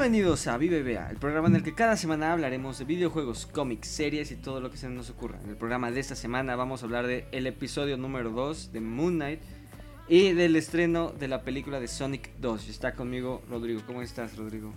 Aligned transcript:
Bienvenidos 0.00 0.46
a 0.46 0.56
VBBA, 0.56 1.10
el 1.10 1.16
programa 1.16 1.48
en 1.48 1.56
el 1.56 1.64
que 1.64 1.74
cada 1.74 1.96
semana 1.96 2.32
hablaremos 2.32 2.78
de 2.78 2.84
videojuegos, 2.84 3.46
cómics, 3.46 3.88
series 3.88 4.30
y 4.30 4.36
todo 4.36 4.60
lo 4.60 4.70
que 4.70 4.76
se 4.76 4.88
nos 4.88 5.10
ocurra. 5.10 5.40
En 5.42 5.50
el 5.50 5.56
programa 5.56 5.90
de 5.90 5.98
esta 5.98 6.14
semana 6.14 6.54
vamos 6.54 6.80
a 6.80 6.86
hablar 6.86 7.08
del 7.08 7.24
el 7.32 7.48
episodio 7.48 7.96
número 7.96 8.30
2 8.30 8.72
de 8.72 8.80
Moon 8.80 9.16
Knight 9.16 9.40
y 10.06 10.34
del 10.34 10.54
estreno 10.54 11.10
de 11.10 11.26
la 11.26 11.42
película 11.42 11.80
de 11.80 11.88
Sonic 11.88 12.30
2. 12.38 12.68
Está 12.68 12.94
conmigo 12.94 13.42
Rodrigo. 13.50 13.82
¿Cómo 13.88 14.00
estás, 14.00 14.36
Rodrigo? 14.36 14.72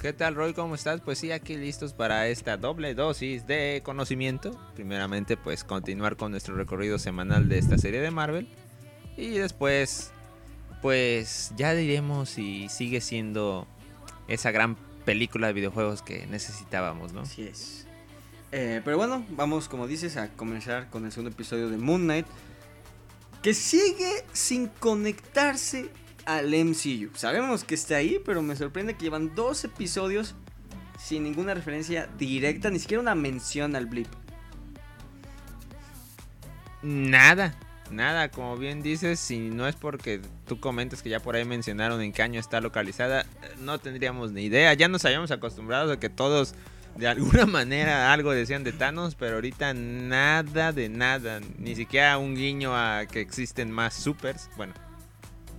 ¿Qué 0.00 0.12
tal, 0.12 0.36
Roy? 0.36 0.54
¿Cómo 0.54 0.76
estás? 0.76 1.00
Pues 1.00 1.18
sí, 1.18 1.32
aquí 1.32 1.56
listos 1.56 1.92
para 1.92 2.28
esta 2.28 2.56
doble 2.58 2.94
dosis 2.94 3.44
de 3.48 3.82
conocimiento. 3.84 4.56
Primeramente, 4.76 5.36
pues 5.36 5.64
continuar 5.64 6.16
con 6.16 6.30
nuestro 6.30 6.54
recorrido 6.54 7.00
semanal 7.00 7.48
de 7.48 7.58
esta 7.58 7.76
serie 7.76 8.00
de 8.00 8.12
Marvel. 8.12 8.46
Y 9.16 9.30
después, 9.30 10.12
pues 10.82 11.52
ya 11.56 11.74
diremos 11.74 12.30
si 12.30 12.68
sigue 12.68 13.00
siendo 13.00 13.66
esa 14.28 14.50
gran 14.50 14.76
película 15.04 15.46
de 15.48 15.52
videojuegos 15.54 16.02
que 16.02 16.26
necesitábamos, 16.26 17.12
¿no? 17.12 17.22
Así 17.22 17.42
es. 17.42 17.86
Eh, 18.52 18.80
pero 18.84 18.96
bueno, 18.96 19.24
vamos, 19.30 19.68
como 19.68 19.86
dices, 19.86 20.16
a 20.16 20.28
comenzar 20.28 20.90
con 20.90 21.04
el 21.04 21.12
segundo 21.12 21.30
episodio 21.30 21.68
de 21.68 21.78
Moon 21.78 22.02
Knight. 22.04 22.26
Que 23.42 23.54
sigue 23.54 24.24
sin 24.32 24.66
conectarse 24.66 25.90
al 26.26 26.48
MCU. 26.48 27.10
Sabemos 27.14 27.64
que 27.64 27.74
está 27.74 27.96
ahí, 27.96 28.20
pero 28.24 28.42
me 28.42 28.56
sorprende 28.56 28.94
que 28.94 29.04
llevan 29.04 29.34
dos 29.34 29.64
episodios 29.64 30.34
sin 30.98 31.22
ninguna 31.22 31.54
referencia 31.54 32.08
directa, 32.18 32.70
ni 32.70 32.78
siquiera 32.78 33.00
una 33.00 33.14
mención 33.14 33.76
al 33.76 33.86
blip. 33.86 34.08
Nada, 36.82 37.54
nada, 37.90 38.30
como 38.30 38.56
bien 38.56 38.82
dices, 38.82 39.20
si 39.20 39.38
no 39.50 39.66
es 39.66 39.76
porque 39.76 40.20
tú 40.46 40.60
comentas 40.60 41.02
que 41.02 41.10
ya 41.10 41.20
por 41.20 41.36
ahí 41.36 41.44
mencionaron 41.44 42.00
en 42.00 42.12
qué 42.12 42.22
año 42.22 42.40
está 42.40 42.60
localizada, 42.60 43.26
no 43.60 43.78
tendríamos 43.78 44.32
ni 44.32 44.44
idea. 44.44 44.74
Ya 44.74 44.88
nos 44.88 45.04
habíamos 45.04 45.30
acostumbrado 45.30 45.92
a 45.92 46.00
que 46.00 46.08
todos 46.08 46.54
de 46.96 47.06
alguna 47.06 47.46
manera 47.46 48.12
algo 48.12 48.32
decían 48.32 48.64
de 48.64 48.72
Thanos, 48.72 49.14
pero 49.14 49.36
ahorita 49.36 49.74
nada 49.74 50.72
de 50.72 50.88
nada, 50.88 51.40
ni 51.58 51.74
siquiera 51.74 52.18
un 52.18 52.34
guiño 52.34 52.76
a 52.76 53.06
que 53.06 53.20
existen 53.20 53.70
más 53.70 53.94
supers. 53.94 54.50
Bueno, 54.56 54.74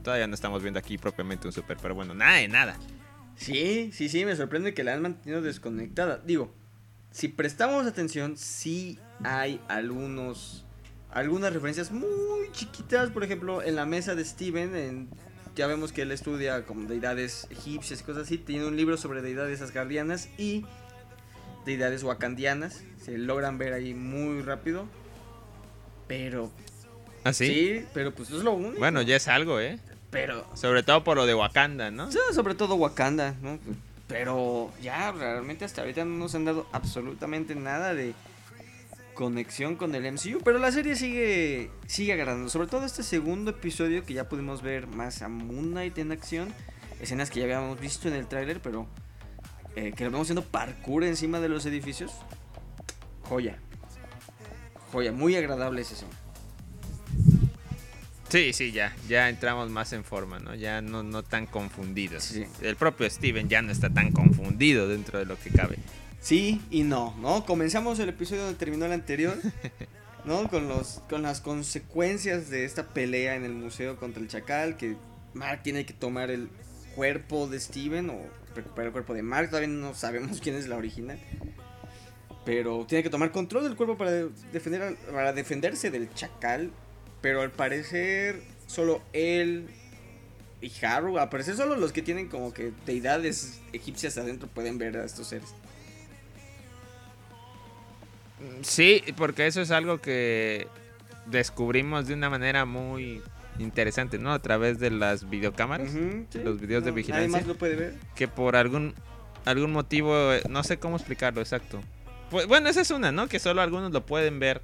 todavía 0.04 0.28
no 0.28 0.36
estamos 0.36 0.62
viendo 0.62 0.80
aquí 0.80 0.98
propiamente 0.98 1.48
un 1.48 1.54
super, 1.54 1.78
pero 1.82 1.96
bueno, 1.96 2.14
nada 2.14 2.38
de 2.38 2.48
nada. 2.48 2.78
Sí, 3.36 3.92
sí, 3.94 4.10
sí, 4.10 4.26
me 4.26 4.36
sorprende 4.36 4.74
que 4.74 4.84
la 4.84 4.94
han 4.94 5.02
mantenido 5.02 5.42
desconectada. 5.42 6.18
Digo, 6.18 6.54
si 7.12 7.30
prestamos 7.30 7.88
atención, 7.88 8.38
sí 8.38 9.00
hay 9.24 9.62
algunos 9.70 10.66
algunas 11.12 11.54
referencias 11.54 11.92
muy 11.92 12.52
chiquitas, 12.52 13.10
por 13.10 13.24
ejemplo, 13.24 13.64
en 13.64 13.76
la 13.76 13.86
mesa 13.86 14.16
de 14.16 14.24
Steven, 14.24 14.76
en, 14.76 15.10
ya 15.56 15.68
vemos 15.68 15.92
que 15.92 16.04
él 16.04 16.12
estudia 16.12 16.66
como 16.66 16.88
deidades 16.88 17.48
egipcias 17.50 18.02
y 18.02 18.04
cosas 18.04 18.24
así, 18.24 18.38
tiene 18.38 18.66
un 18.66 18.78
libro 18.78 18.98
sobre 18.98 19.22
deidades 19.22 19.62
asgardianas 19.62 20.30
y 20.38 20.66
deidades 21.66 22.04
wakandianas, 22.04 22.84
se 23.04 23.18
logran 23.18 23.58
ver 23.58 23.74
ahí 23.74 23.94
muy 23.94 24.42
rápido, 24.42 24.88
pero... 26.08 26.52
¿Ah, 27.24 27.34
sí? 27.34 27.48
Sí, 27.48 27.86
pero 27.94 28.14
pues 28.14 28.32
es 28.32 28.44
lo 28.44 28.54
único. 28.54 28.80
Bueno, 28.80 29.02
ya 29.02 29.16
es 29.16 29.28
algo, 29.28 29.60
¿eh? 29.60 29.78
Pero... 30.10 30.46
Sobre 30.56 30.84
todo 30.84 31.04
por 31.04 31.18
lo 31.18 31.26
de 31.26 31.36
Wakanda, 31.36 31.92
¿no? 31.92 32.12
Sí, 32.12 32.20
sobre 32.34 32.56
todo 32.56 32.76
Wakanda, 32.76 33.36
¿no? 33.42 33.60
Pero 34.08 34.72
ya 34.82 35.12
realmente 35.12 35.66
hasta 35.66 35.82
ahorita 35.82 36.06
no 36.06 36.18
nos 36.18 36.34
han 36.34 36.46
dado 36.46 36.66
absolutamente 36.72 37.54
nada 37.56 37.94
de 37.94 38.16
conexión 39.20 39.76
con 39.76 39.94
el 39.96 40.10
MCU, 40.14 40.40
pero 40.46 40.60
la 40.60 40.72
serie 40.72 40.96
sigue 40.96 41.70
sigue 41.88 42.14
agarrando, 42.14 42.48
sobre 42.48 42.70
todo 42.70 42.86
este 42.86 43.04
segundo 43.04 43.52
episodio 43.52 44.06
que 44.06 44.14
ya 44.14 44.30
pudimos 44.30 44.62
ver 44.62 44.88
más 44.88 45.22
a 45.22 45.28
Moon 45.28 45.72
Knight 45.72 45.98
en 45.98 46.14
acción, 46.14 46.54
escenas 47.02 47.30
que 47.30 47.42
ya 47.42 47.44
habíamos 47.44 47.82
visto 47.82 48.08
en 48.08 48.14
el 48.14 48.28
tráiler, 48.28 48.62
pero 48.62 48.88
eh, 49.76 49.92
que 49.94 50.06
lo 50.06 50.12
vemos 50.12 50.28
haciendo 50.28 50.46
parkour 50.46 51.04
encima 51.04 51.42
de 51.42 51.50
los 51.50 51.66
edificios. 51.66 52.14
Joya. 53.24 53.58
Joya, 54.94 55.12
muy 55.12 55.36
agradable 55.36 55.82
esa 55.82 55.96
escena. 55.96 56.14
Sí, 58.30 58.54
sí, 58.54 58.72
ya, 58.72 58.96
ya 59.10 59.28
entramos 59.28 59.70
más 59.70 59.92
en 59.92 60.06
forma, 60.06 60.40
¿no? 60.40 60.56
Ya 60.56 60.80
no, 60.80 61.04
no 61.04 61.24
tan 61.24 61.46
confundidos. 61.46 62.24
Sí. 62.24 62.46
El 62.62 62.78
propio 62.78 63.10
Steven 63.10 63.50
ya 63.50 63.62
no 63.62 63.74
está 63.74 63.90
tan 63.90 64.14
confundido 64.14 64.88
dentro 64.88 65.20
de 65.20 65.26
lo 65.26 65.38
que 65.38 65.50
cabe. 65.50 65.78
Sí 66.22 66.62
y 66.70 66.84
no, 66.84 67.16
¿no? 67.22 67.46
Comenzamos 67.46 68.00
el 68.00 68.10
episodio 68.10 68.44
donde 68.44 68.58
terminó 68.58 68.86
el 68.86 68.92
anterior, 68.92 69.38
¿no? 70.26 70.50
Con, 70.50 70.68
los, 70.68 71.02
con 71.10 71.22
las 71.22 71.40
consecuencias 71.40 72.50
de 72.50 72.66
esta 72.66 72.88
pelea 72.88 73.36
en 73.36 73.46
el 73.46 73.54
museo 73.54 73.98
contra 73.98 74.22
el 74.22 74.28
chacal, 74.28 74.76
que 74.76 74.98
Mark 75.34 75.62
tiene 75.64 75.86
que 75.86 75.94
tomar 75.94 76.30
el 76.30 76.50
cuerpo 76.96 77.48
de 77.48 77.60
Steven 77.60 78.10
o 78.10 78.20
recuperar 78.56 78.88
el 78.88 78.92
cuerpo 78.92 79.14
de 79.14 79.24
Mark, 79.24 79.50
todavía 79.50 79.70
no 79.70 79.94
sabemos 79.94 80.42
quién 80.42 80.56
es 80.56 80.68
la 80.68 80.76
original. 80.76 81.20
Pero 82.46 82.86
tiene 82.86 83.04
que 83.04 83.10
tomar 83.10 83.32
control 83.32 83.64
del 83.64 83.76
cuerpo 83.76 83.98
para, 83.98 84.12
defender, 84.52 84.96
para 85.12 85.34
defenderse 85.34 85.92
del 85.92 86.14
chacal, 86.14 86.72
pero 87.22 87.42
al 87.42 87.52
parecer 87.52 88.42
solo 88.68 89.02
él 89.14 89.68
y 90.62 90.72
Haru, 90.84 91.18
al 91.18 91.30
parecer 91.30 91.56
solo 91.56 91.76
los 91.76 91.94
que 91.94 92.02
tienen 92.02 92.28
como 92.28 92.54
que 92.54 92.74
deidades 92.86 93.62
egipcias 93.72 94.18
adentro 94.18 94.50
pueden 94.50 94.78
ver 94.78 94.98
a 94.98 95.06
estos 95.06 95.28
seres. 95.28 95.54
Sí, 98.62 99.04
porque 99.18 99.48
eso 99.48 99.62
es 99.62 99.72
algo 99.72 100.00
que 100.00 100.68
descubrimos 101.26 102.08
de 102.08 102.14
una 102.14 102.30
manera 102.30 102.66
muy 102.66 103.22
interesante, 103.60 104.18
¿no? 104.18 104.32
A 104.32 104.40
través 104.40 104.80
de 104.80 104.90
las 104.92 105.30
videocámaras, 105.30 105.92
sí. 105.92 106.40
los 106.44 106.60
videos 106.60 106.84
de 106.84 106.92
vigilancia. 106.92 107.28
Nadie 107.28 107.42
más 107.42 107.48
lo 107.48 107.56
puede 107.56 107.76
ver. 107.76 107.96
que 108.16 108.28
por 108.28 108.56
algún 108.56 108.94
algún 109.46 109.72
motivo, 109.72 110.16
no 110.50 110.64
sé 110.64 110.78
cómo 110.80 110.98
explicarlo 110.98 111.42
exacto. 111.42 111.82
Pues, 112.30 112.48
bueno, 112.48 112.70
esa 112.70 112.82
es 112.82 112.92
una, 112.92 113.12
¿no? 113.12 113.28
Que 113.28 113.40
solo 113.40 113.62
algunos 113.62 113.92
lo 113.92 114.06
pueden 114.06 114.40
ver. 114.40 114.62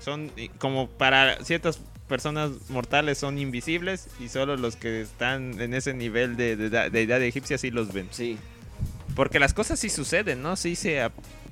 Son 0.00 0.30
como 0.58 0.88
para 0.88 1.42
ciertas 1.44 1.80
personas 2.08 2.50
mortales 2.70 3.18
son 3.18 3.38
invisibles 3.38 4.08
y 4.18 4.28
solo 4.28 4.56
los 4.56 4.74
que 4.74 5.00
están 5.00 5.60
en 5.60 5.74
ese 5.74 5.94
nivel 5.94 6.36
de, 6.36 6.56
de, 6.56 6.68
de 6.68 6.90
deidad 6.90 7.22
egipcia 7.22 7.56
sí 7.58 7.70
los 7.70 7.92
ven. 7.92 8.08
Sí. 8.10 8.36
Porque 9.14 9.38
las 9.38 9.54
cosas 9.54 9.78
sí 9.78 9.88
suceden, 9.88 10.42
¿no? 10.42 10.56
Sí 10.56 10.74
se, 10.74 11.08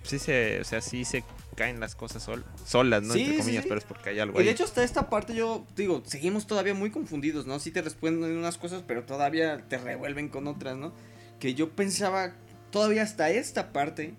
sí 0.09 0.19
se, 0.19 0.61
o 0.61 0.65
sea, 0.65 0.81
sí 0.81 1.05
se 1.05 1.23
caen 1.57 1.79
las 1.81 1.95
cosas 1.95 2.23
sol- 2.23 2.45
solas, 2.67 3.03
¿no? 3.03 3.15
Sí, 3.15 3.21
Entre 3.25 3.39
comillas, 3.39 3.63
sí. 3.63 3.69
pero 3.69 3.79
es 3.79 3.85
porque 3.87 4.11
hay 4.11 4.19
algo 4.21 4.41
Y 4.41 4.45
de 4.45 4.49
ahí. 4.51 4.55
hecho 4.55 4.65
hasta 4.65 4.83
esta 4.83 5.11
parte 5.11 5.35
yo 5.35 5.67
digo, 5.77 6.03
seguimos 6.07 6.47
todavía 6.47 6.75
muy 6.75 6.91
confundidos, 6.91 7.47
¿no? 7.47 7.59
Sí 7.61 7.71
te 7.71 7.83
responden 7.83 8.37
unas 8.37 8.59
cosas, 8.59 8.83
pero 8.87 9.05
todavía 9.05 9.65
te 9.69 9.79
revuelven 9.79 10.29
con 10.29 10.47
otras, 10.47 10.77
¿no? 10.77 10.93
Que 11.41 11.55
yo 11.55 11.71
pensaba 11.71 12.33
todavía 12.71 13.03
hasta 13.03 13.31
esta 13.31 13.73
parte 13.73 14.15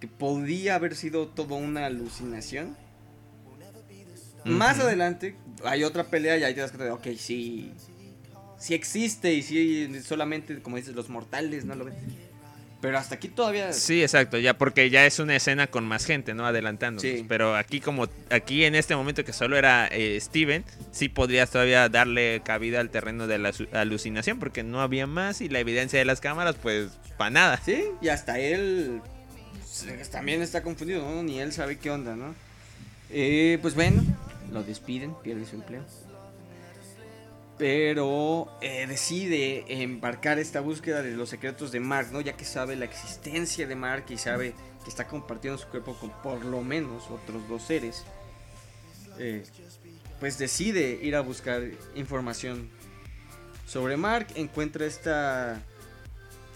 que 0.00 0.08
podía 0.08 0.74
haber 0.74 0.94
sido 0.94 1.28
todo 1.28 1.54
una 1.56 1.86
alucinación. 1.86 2.76
Más 4.44 4.78
adelante 4.78 5.36
hay 5.64 5.84
otra 5.84 6.04
pelea 6.04 6.36
y 6.36 6.44
ahí 6.44 6.54
te 6.54 6.60
das 6.60 6.70
cuenta 6.70 6.84
de, 6.84 6.90
ok, 6.90 7.06
sí, 7.18 7.72
sí 8.58 8.74
existe 8.74 9.32
y 9.32 9.42
sí 9.42 10.02
solamente, 10.02 10.60
como 10.60 10.76
dices, 10.76 10.94
los 10.94 11.08
mortales 11.08 11.64
no 11.64 11.74
lo 11.74 11.86
ven. 11.86 11.94
Pero 12.84 12.98
hasta 12.98 13.14
aquí 13.14 13.28
todavía... 13.28 13.72
Sí, 13.72 14.02
exacto, 14.02 14.36
ya 14.36 14.58
porque 14.58 14.90
ya 14.90 15.06
es 15.06 15.18
una 15.18 15.34
escena 15.34 15.68
con 15.68 15.86
más 15.86 16.04
gente, 16.04 16.34
¿no? 16.34 16.44
Adelantándonos. 16.44 17.00
Sí. 17.00 17.24
Pero 17.26 17.56
aquí 17.56 17.80
como 17.80 18.08
aquí 18.28 18.64
en 18.64 18.74
este 18.74 18.94
momento 18.94 19.24
que 19.24 19.32
solo 19.32 19.56
era 19.56 19.86
eh, 19.86 20.18
Steven, 20.20 20.66
sí 20.92 21.08
podrías 21.08 21.50
todavía 21.50 21.88
darle 21.88 22.42
cabida 22.44 22.80
al 22.80 22.90
terreno 22.90 23.26
de 23.26 23.38
la 23.38 23.52
alucinación 23.72 24.38
porque 24.38 24.62
no 24.62 24.82
había 24.82 25.06
más 25.06 25.40
y 25.40 25.48
la 25.48 25.60
evidencia 25.60 25.98
de 25.98 26.04
las 26.04 26.20
cámaras 26.20 26.56
pues 26.60 26.90
para 27.16 27.30
nada. 27.30 27.60
Sí, 27.64 27.86
y 28.02 28.08
hasta 28.08 28.38
él 28.38 29.00
pues, 29.86 30.10
también 30.10 30.42
está 30.42 30.62
confundido, 30.62 31.08
¿no? 31.08 31.22
Ni 31.22 31.40
él 31.40 31.54
sabe 31.54 31.78
qué 31.78 31.90
onda, 31.90 32.16
¿no? 32.16 32.34
Eh, 33.08 33.58
pues 33.62 33.74
bueno, 33.74 34.04
lo 34.52 34.62
despiden, 34.62 35.14
pierde 35.22 35.46
su 35.46 35.56
empleo. 35.56 35.84
Pero 37.64 38.46
eh, 38.60 38.86
decide 38.86 39.64
embarcar 39.82 40.38
esta 40.38 40.60
búsqueda 40.60 41.00
de 41.00 41.12
los 41.12 41.30
secretos 41.30 41.72
de 41.72 41.80
Mark, 41.80 42.08
¿no? 42.12 42.20
Ya 42.20 42.36
que 42.36 42.44
sabe 42.44 42.76
la 42.76 42.84
existencia 42.84 43.66
de 43.66 43.74
Mark 43.74 44.04
y 44.10 44.18
sabe 44.18 44.52
que 44.84 44.90
está 44.90 45.06
compartiendo 45.06 45.56
su 45.56 45.66
cuerpo 45.68 45.94
con 45.94 46.10
por 46.22 46.44
lo 46.44 46.60
menos 46.60 47.04
otros 47.10 47.48
dos 47.48 47.62
seres. 47.62 48.04
Eh, 49.18 49.44
pues 50.20 50.36
decide 50.36 50.98
ir 51.00 51.16
a 51.16 51.22
buscar 51.22 51.62
información 51.94 52.68
sobre 53.66 53.96
Mark. 53.96 54.26
Encuentra 54.34 54.84
esta 54.84 55.62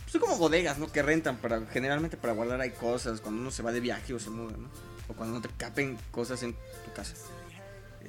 son 0.09 0.21
como 0.21 0.37
bodegas, 0.37 0.77
¿no? 0.77 0.93
Que 0.93 1.01
rentan 1.01 1.39
para 1.39 1.65
generalmente 1.69 2.19
para 2.19 2.35
guardar 2.35 2.61
ahí 2.61 2.73
cosas 2.73 3.23
cuando 3.23 3.41
uno 3.41 3.51
se 3.51 3.63
va 3.63 3.73
de 3.73 3.81
viaje 3.81 4.13
o 4.13 4.19
se 4.19 4.29
muda, 4.29 4.59
¿no? 4.59 4.69
O 5.09 5.15
cuando 5.15 5.37
no 5.37 5.41
te 5.41 5.49
capen 5.57 5.97
cosas 6.11 6.43
en 6.43 6.53
tu 6.53 6.93
casa. 6.95 7.15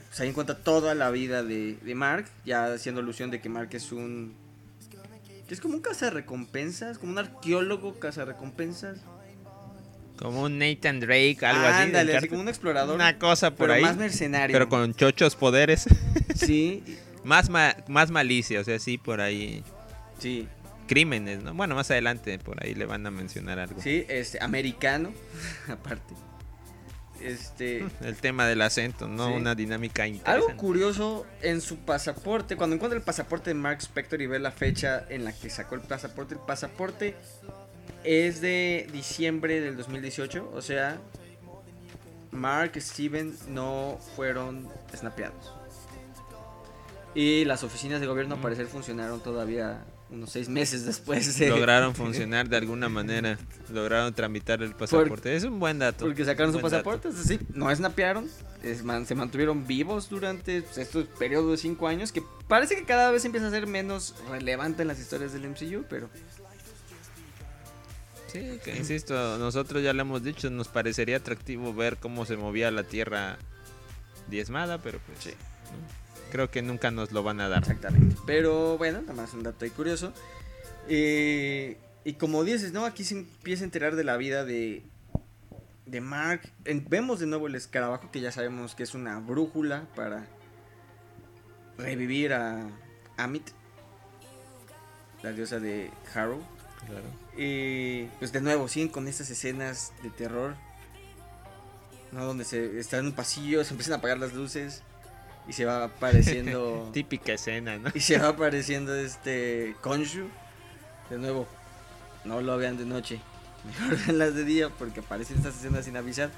Pues 0.08 0.20
ahí 0.20 0.30
encuentra 0.30 0.56
toda 0.58 0.96
la 0.96 1.12
vida 1.12 1.44
de, 1.44 1.76
de 1.76 1.96
Mark, 1.96 2.26
ya 2.46 2.74
haciendo 2.74 3.02
alusión 3.02 3.32
de 3.32 3.40
que 3.42 3.50
Mark 3.50 3.70
es 3.74 3.92
un... 3.92 4.36
es 5.50 5.62
como 5.62 5.76
un 5.76 5.84
recompensas, 6.12 6.98
como 6.98 7.12
un 7.14 7.18
arqueólogo 7.20 7.98
recompensas. 8.26 9.00
Como 10.18 10.44
un 10.44 10.58
Nathan 10.58 11.00
Drake, 11.00 11.38
algo 11.44 11.66
así. 11.66 11.84
Ándale, 11.84 12.18
así 12.18 12.28
como 12.28 12.42
un 12.42 12.50
explorador. 12.50 12.94
Una 12.94 13.18
cosa 13.18 13.52
por 13.52 13.68
pero 13.68 13.74
ahí. 13.74 13.82
más 13.82 13.96
mercenario. 13.96 14.54
Pero 14.54 14.68
con 14.68 14.94
chochos 14.94 15.36
poderes. 15.36 15.86
Sí, 16.36 16.84
más, 17.26 17.50
ma- 17.50 17.76
más 17.90 18.12
malicia, 18.12 18.62
o 18.62 18.64
sea, 18.64 18.80
sí, 18.80 18.98
por 18.98 19.20
ahí. 19.20 19.62
sí. 20.20 20.48
crímenes, 20.88 21.44
¿no? 21.44 21.54
Bueno, 21.54 21.76
más 21.76 21.92
adelante 21.92 22.40
por 22.40 22.64
ahí 22.64 22.74
le 22.76 22.86
van 22.86 23.06
a 23.06 23.12
mencionar 23.12 23.60
algo. 23.60 23.82
Sí, 23.82 24.06
este, 24.08 24.42
americano, 24.42 25.12
aparte. 25.68 26.14
Este, 27.22 27.86
el 28.02 28.16
tema 28.18 28.46
del 28.48 28.62
acento, 28.62 29.08
¿no? 29.08 29.28
Sí. 29.28 29.34
Una 29.34 29.56
dinámica 29.56 30.08
interesante. 30.08 30.32
algo 30.32 30.58
curioso 30.58 31.26
en 31.42 31.62
su 31.62 31.78
pasaporte, 31.78 32.56
cuando 32.56 32.76
encuentra 32.76 32.98
el 32.98 33.04
pasaporte 33.04 33.50
de 33.52 33.54
Mark 33.56 33.80
Spector 33.82 34.22
y 34.22 34.28
ve 34.28 34.40
la 34.40 34.52
fecha 34.52 35.06
en 35.10 35.26
la 35.26 35.34
que 35.34 35.50
sacó 35.50 35.76
el 35.76 35.82
pasaporte, 35.82 36.36
el 36.36 36.42
pasaporte 36.42 37.16
es 38.04 38.42
de 38.42 38.88
diciembre 38.94 39.60
del 39.62 39.76
2018, 39.78 40.52
o 40.54 40.62
sea, 40.62 40.98
Mark 42.32 42.74
y 42.76 42.82
Steven 42.82 43.36
no 43.50 44.00
fueron 44.16 44.68
snapeados. 44.96 45.54
Y 47.16 47.44
las 47.46 47.64
oficinas 47.64 48.00
de 48.00 48.08
gobierno 48.08 48.36
al 48.36 48.40
Mm. 48.40 48.44
parecer 48.44 48.68
funcionaron 48.68 49.20
todavía 49.22 49.84
unos 50.12 50.32
seis 50.32 50.50
meses 50.50 50.86
después 50.86 51.38
de... 51.38 51.50
Lograron 51.50 51.94
funcionar 51.96 52.50
de 52.50 52.58
alguna 52.58 52.90
manera. 52.90 53.38
Lograron 53.72 54.14
tramitar 54.14 54.62
el 54.64 54.74
pasaporte. 54.74 55.36
es 55.36 55.44
un 55.44 55.60
buen 55.60 55.78
dato. 55.80 56.06
Porque 56.06 56.26
sacaron 56.26 56.52
su 56.52 56.58
dato. 56.58 56.70
pasaporte, 56.70 57.10
es 57.10 57.18
decir, 57.18 57.46
no 57.54 57.74
snapearon, 57.76 58.28
es 58.64 58.84
man- 58.84 59.06
se 59.06 59.14
mantuvieron 59.16 59.68
vivos 59.68 60.10
durante 60.10 60.64
pues, 60.64 60.78
estos 60.80 61.06
periodos 61.20 61.52
de 61.52 61.58
5 61.58 61.88
años, 61.88 62.12
que 62.12 62.24
parece 62.48 62.76
que 62.76 62.86
cada 62.86 63.12
vez 63.12 63.24
empieza 63.26 63.48
a 63.48 63.52
ser 63.52 63.68
menos 63.68 64.16
relevante 64.30 64.82
en 64.82 64.88
las 64.88 65.00
historias 65.00 65.32
del 65.34 65.48
MCU, 65.50 65.86
pero 65.90 66.10
Sí, 68.32 68.60
que 68.64 68.76
insisto, 68.78 69.38
nosotros 69.40 69.82
ya 69.84 69.92
lo 69.94 70.02
hemos 70.02 70.24
dicho, 70.24 70.52
nos 70.52 70.68
parecería 70.68 71.18
atractivo 71.18 71.74
ver 71.74 71.98
cómo 71.98 72.26
se 72.26 72.38
movía 72.38 72.70
la 72.70 72.84
tierra 72.84 73.38
diezmada, 74.28 74.78
pero 74.80 75.00
pues 75.06 75.18
Sí. 75.24 75.30
¿no? 75.32 76.00
Creo 76.30 76.50
que 76.52 76.62
nunca 76.62 76.92
nos 76.92 77.12
lo 77.12 77.24
van 77.24 77.42
a 77.42 77.50
dar. 77.50 77.60
exactamente. 77.64 78.16
Pero 78.26 78.78
bueno, 78.78 79.02
nada 79.02 79.14
más 79.14 79.34
un 79.34 79.44
dato 79.44 79.66
ahí 79.66 79.72
curioso. 79.72 80.14
Eh, 80.88 81.78
y 82.04 82.14
como 82.14 82.44
dices, 82.44 82.72
¿no? 82.72 82.86
Aquí 82.86 83.04
se 83.04 83.16
empieza 83.16 83.64
a 83.64 83.66
enterar 83.66 83.96
de 83.96 84.04
la 84.04 84.18
vida 84.18 84.46
de, 84.46 84.84
de 85.86 86.02
Mark. 86.02 86.42
En- 86.66 86.88
vemos 86.90 87.20
de 87.20 87.28
nuevo 87.28 87.48
el 87.48 87.56
escarabajo, 87.56 88.10
que 88.12 88.22
ya 88.22 88.32
sabemos 88.32 88.76
que 88.76 88.84
es 88.84 88.94
una 88.96 89.20
brújula 89.20 89.88
para 89.96 90.26
revivir 91.78 92.34
a 92.34 92.68
Amit, 93.18 93.50
la 95.24 95.32
diosa 95.32 95.60
de 95.60 95.92
Harrow. 96.14 96.42
Claro. 96.88 97.06
Y 97.38 98.06
pues 98.20 98.32
de 98.32 98.42
nuevo, 98.42 98.68
siguen 98.68 98.90
con 98.90 99.08
estas 99.08 99.30
escenas 99.30 99.94
de 100.02 100.10
terror. 100.10 100.56
¿no? 102.12 102.26
Donde 102.26 102.44
se 102.46 102.80
está 102.80 102.98
en 102.98 103.08
un 103.08 103.12
pasillo, 103.14 103.64
se 103.64 103.72
empiezan 103.72 103.94
a 103.94 103.98
apagar 103.98 104.18
las 104.18 104.34
luces 104.34 104.82
y 105.50 105.54
se 105.54 105.66
va 105.66 105.84
apareciendo. 105.84 106.90
Típica 106.94 107.34
escena, 107.34 107.78
¿no? 107.78 107.90
y 107.94 108.00
se 108.00 108.18
va 108.20 108.30
apareciendo 108.30 108.96
este 108.96 109.76
Konshu. 109.82 110.30
De 111.10 111.18
nuevo, 111.18 111.48
no 112.24 112.42
lo 112.42 112.56
vean 112.58 112.78
de 112.78 112.86
noche. 112.86 113.20
Mejor 113.66 113.98
veanlas 113.98 114.36
de 114.36 114.46
día 114.46 114.70
porque 114.70 115.00
aparecen 115.00 115.38
estas 115.38 115.58
escenas 115.58 115.86
sin 115.86 115.98
avisar. 115.98 116.30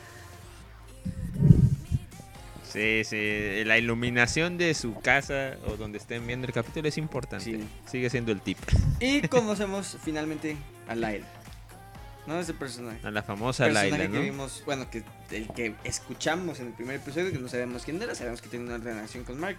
Sí, 2.63 3.03
sí, 3.03 3.65
la 3.65 3.77
iluminación 3.77 4.57
de 4.57 4.73
su 4.73 4.95
casa 5.01 5.57
o 5.67 5.75
donde 5.75 5.97
estén 5.97 6.25
viendo 6.25 6.47
el 6.47 6.53
capítulo 6.53 6.87
es 6.87 6.97
importante. 6.97 7.43
Sí. 7.43 7.67
Sigue 7.85 8.09
siendo 8.09 8.31
el 8.31 8.39
tip. 8.39 8.57
Y 9.01 9.27
conocemos 9.27 9.97
finalmente 10.01 10.55
a 10.87 10.95
Laila. 10.95 11.27
¿No? 12.27 12.39
Ese 12.39 12.53
personaje. 12.53 13.06
A 13.06 13.12
la 13.12 13.23
famosa 13.23 13.65
personaje 13.65 13.89
Laila, 13.89 14.12
que 14.12 14.18
¿no? 14.18 14.21
vimos, 14.21 14.63
bueno, 14.65 14.89
que 14.89 15.03
el 15.31 15.47
que 15.50 15.75
escuchamos 15.83 16.59
en 16.59 16.68
el 16.68 16.73
primer 16.73 16.97
episodio, 16.97 17.31
que 17.31 17.39
no 17.39 17.47
sabemos 17.47 17.83
quién 17.83 18.01
era, 18.01 18.13
sabemos 18.13 18.41
que 18.41 18.50
tiene 18.50 18.65
una 18.65 18.77
relación 18.77 19.23
con 19.23 19.39
Mark. 19.39 19.57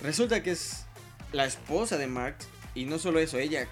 Resulta 0.00 0.42
que 0.42 0.50
es 0.50 0.84
la 1.32 1.44
esposa 1.44 1.96
de 1.96 2.06
Mark, 2.06 2.36
y 2.74 2.84
no 2.84 2.98
solo 2.98 3.20
eso, 3.20 3.38
ella 3.38 3.68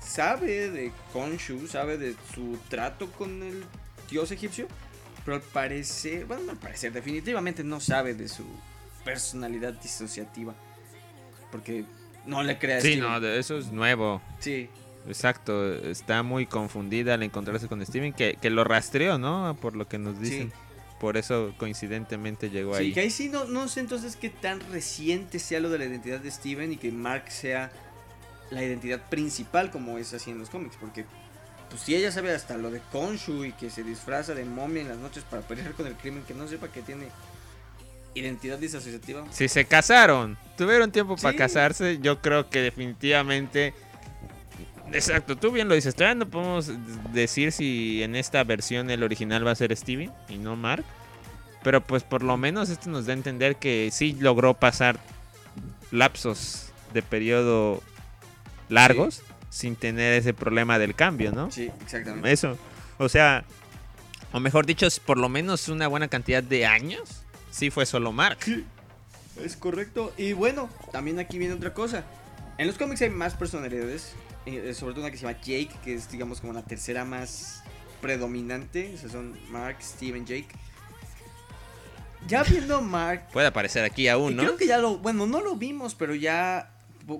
sabe 0.00 0.70
de 0.70 0.92
Khonshu, 1.12 1.66
sabe 1.66 1.98
de 1.98 2.14
su 2.34 2.58
trato 2.68 3.10
con 3.12 3.42
el 3.42 3.64
dios 4.10 4.30
egipcio, 4.30 4.66
pero 5.24 5.36
al 5.36 5.42
parecer, 5.42 6.24
bueno, 6.24 6.44
no 6.44 6.52
al 6.52 6.58
parecer, 6.58 6.92
definitivamente 6.92 7.62
no 7.62 7.80
sabe 7.80 8.14
de 8.14 8.28
su 8.28 8.44
personalidad 9.04 9.74
disociativa. 9.74 10.54
Porque 11.50 11.84
no 12.26 12.42
le 12.42 12.58
crea 12.58 12.78
a 12.78 12.80
Sí, 12.80 12.96
no, 12.96 13.16
eso 13.26 13.58
es 13.58 13.72
nuevo. 13.72 14.20
Sí, 14.38 14.68
Exacto, 15.08 15.74
está 15.74 16.22
muy 16.22 16.46
confundida 16.46 17.14
al 17.14 17.22
encontrarse 17.22 17.66
con 17.66 17.84
Steven, 17.84 18.12
que, 18.12 18.36
que 18.40 18.50
lo 18.50 18.62
rastreó, 18.64 19.18
¿no? 19.18 19.56
Por 19.60 19.74
lo 19.74 19.88
que 19.88 19.98
nos 19.98 20.20
dicen. 20.20 20.52
Por 21.00 21.16
eso 21.16 21.54
coincidentemente 21.58 22.50
llegó 22.50 22.74
Sí, 22.76 22.82
ahí. 22.84 22.92
que 22.92 23.00
ahí 23.00 23.10
sí 23.10 23.28
no, 23.28 23.44
no 23.44 23.68
sé 23.68 23.80
entonces 23.80 24.16
qué 24.16 24.30
tan 24.30 24.60
reciente 24.72 25.38
sea 25.38 25.60
lo 25.60 25.70
de 25.70 25.78
la 25.78 25.84
identidad 25.84 26.18
de 26.20 26.30
Steven 26.30 26.72
y 26.72 26.76
que 26.76 26.90
Mark 26.90 27.30
sea 27.30 27.70
la 28.50 28.64
identidad 28.64 29.08
principal 29.08 29.70
como 29.70 29.98
es 29.98 30.12
así 30.12 30.30
en 30.32 30.38
los 30.40 30.50
cómics, 30.50 30.76
porque 30.80 31.04
pues 31.70 31.82
si 31.82 31.94
ella 31.94 32.10
sabe 32.10 32.34
hasta 32.34 32.56
lo 32.56 32.70
de 32.70 32.80
Khonshu 32.92 33.44
y 33.44 33.52
que 33.52 33.70
se 33.70 33.84
disfraza 33.84 34.34
de 34.34 34.44
momia 34.44 34.82
en 34.82 34.88
las 34.88 34.98
noches 34.98 35.22
para 35.22 35.42
pelear 35.42 35.72
con 35.74 35.86
el 35.86 35.94
crimen, 35.94 36.24
que 36.26 36.34
no 36.34 36.48
sepa 36.48 36.66
que 36.68 36.82
tiene 36.82 37.06
identidad 38.14 38.58
disasociativa. 38.58 39.24
Si 39.30 39.46
se 39.48 39.64
casaron, 39.66 40.36
tuvieron 40.56 40.90
tiempo 40.90 41.14
para 41.16 41.32
Sí. 41.32 41.36
casarse, 41.38 41.98
yo 42.00 42.20
creo 42.20 42.50
que 42.50 42.60
definitivamente... 42.60 43.72
Exacto, 44.92 45.36
tú 45.36 45.52
bien 45.52 45.68
lo 45.68 45.74
dices, 45.74 45.94
todavía 45.94 46.14
no 46.14 46.28
podemos 46.28 46.70
decir 47.12 47.52
si 47.52 48.02
en 48.02 48.16
esta 48.16 48.42
versión 48.44 48.90
el 48.90 49.02
original 49.02 49.46
va 49.46 49.50
a 49.50 49.54
ser 49.54 49.76
Steven 49.76 50.10
y 50.28 50.38
no 50.38 50.56
Mark. 50.56 50.84
Pero 51.62 51.82
pues 51.82 52.02
por 52.02 52.22
lo 52.22 52.36
menos 52.36 52.70
esto 52.70 52.88
nos 52.88 53.06
da 53.06 53.12
a 53.12 53.16
entender 53.16 53.56
que 53.56 53.90
sí 53.92 54.16
logró 54.18 54.54
pasar 54.54 54.98
lapsos 55.90 56.70
de 56.94 57.02
periodo 57.02 57.82
largos 58.68 59.22
sin 59.50 59.76
tener 59.76 60.14
ese 60.14 60.34
problema 60.34 60.78
del 60.78 60.94
cambio, 60.94 61.32
¿no? 61.32 61.50
Sí, 61.50 61.70
exactamente. 61.82 62.30
Eso. 62.30 62.56
O 62.98 63.08
sea, 63.08 63.44
o 64.32 64.40
mejor 64.40 64.66
dicho, 64.66 64.86
por 65.04 65.18
lo 65.18 65.28
menos 65.28 65.68
una 65.68 65.88
buena 65.88 66.08
cantidad 66.08 66.42
de 66.42 66.66
años. 66.66 67.22
Sí 67.50 67.70
fue 67.70 67.86
solo 67.86 68.12
Mark. 68.12 68.38
Es 69.42 69.56
correcto. 69.56 70.12
Y 70.16 70.32
bueno, 70.32 70.68
también 70.92 71.18
aquí 71.18 71.38
viene 71.38 71.54
otra 71.54 71.72
cosa. 71.72 72.04
En 72.58 72.66
los 72.66 72.76
cómics 72.76 73.00
hay 73.02 73.10
más 73.10 73.34
personalidades, 73.34 74.14
eh, 74.44 74.74
sobre 74.74 74.92
todo 74.92 75.02
una 75.02 75.12
que 75.12 75.16
se 75.16 75.22
llama 75.24 75.40
Jake, 75.40 75.70
que 75.84 75.94
es 75.94 76.10
digamos 76.10 76.40
como 76.40 76.52
la 76.52 76.64
tercera 76.64 77.04
más 77.04 77.62
predominante. 78.02 78.98
Son 78.98 79.38
Mark, 79.50 79.76
Steven, 79.80 80.26
Jake. 80.26 80.48
Ya 82.26 82.42
viendo 82.42 82.82
Mark 82.82 83.28
Puede 83.32 83.46
aparecer 83.46 83.84
aquí 83.84 84.08
aún, 84.08 84.34
¿no? 84.34 84.42
Creo 84.42 84.56
que 84.56 84.66
ya 84.66 84.78
lo, 84.78 84.98
bueno, 84.98 85.26
no 85.26 85.40
lo 85.40 85.54
vimos, 85.54 85.94
pero 85.94 86.16
ya 86.16 86.72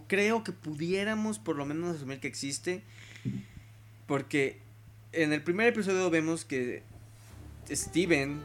creo 0.09 0.43
que 0.43 0.51
pudiéramos 0.51 1.39
por 1.39 1.55
lo 1.55 1.65
menos 1.65 1.95
asumir 1.95 2.19
que 2.19 2.27
existe. 2.27 2.83
Porque 4.09 4.59
en 5.13 5.33
el 5.33 5.43
primer 5.43 5.69
episodio 5.69 6.11
vemos 6.11 6.45
que 6.45 6.83
Steven, 7.71 8.41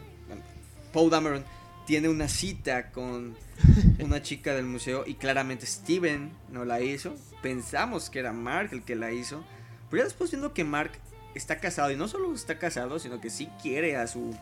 Paul 0.91 1.09
Dameron, 1.09 1.43
tiene 1.87 2.07
una 2.07 2.27
cita 2.27 2.91
con 2.91 3.35
una 3.99 4.21
chica 4.21 4.53
del 4.53 4.65
museo 4.65 5.03
y 5.05 5.15
claramente 5.15 5.65
Steven 5.65 6.31
no 6.51 6.65
la 6.65 6.81
hizo. 6.81 7.15
Pensamos 7.41 8.09
que 8.09 8.19
era 8.19 8.33
Mark 8.33 8.69
el 8.71 8.83
que 8.83 8.95
la 8.95 9.11
hizo. 9.11 9.43
Pero 9.89 10.01
ya 10.01 10.05
después 10.05 10.31
viendo 10.31 10.53
que 10.53 10.63
Mark 10.63 10.91
está 11.35 11.57
casado 11.59 11.91
y 11.91 11.95
no 11.95 12.07
solo 12.07 12.33
está 12.33 12.57
casado, 12.59 12.99
sino 12.99 13.21
que 13.21 13.29
sí 13.29 13.49
quiere 13.61 13.95
a 13.97 14.07
su 14.07 14.35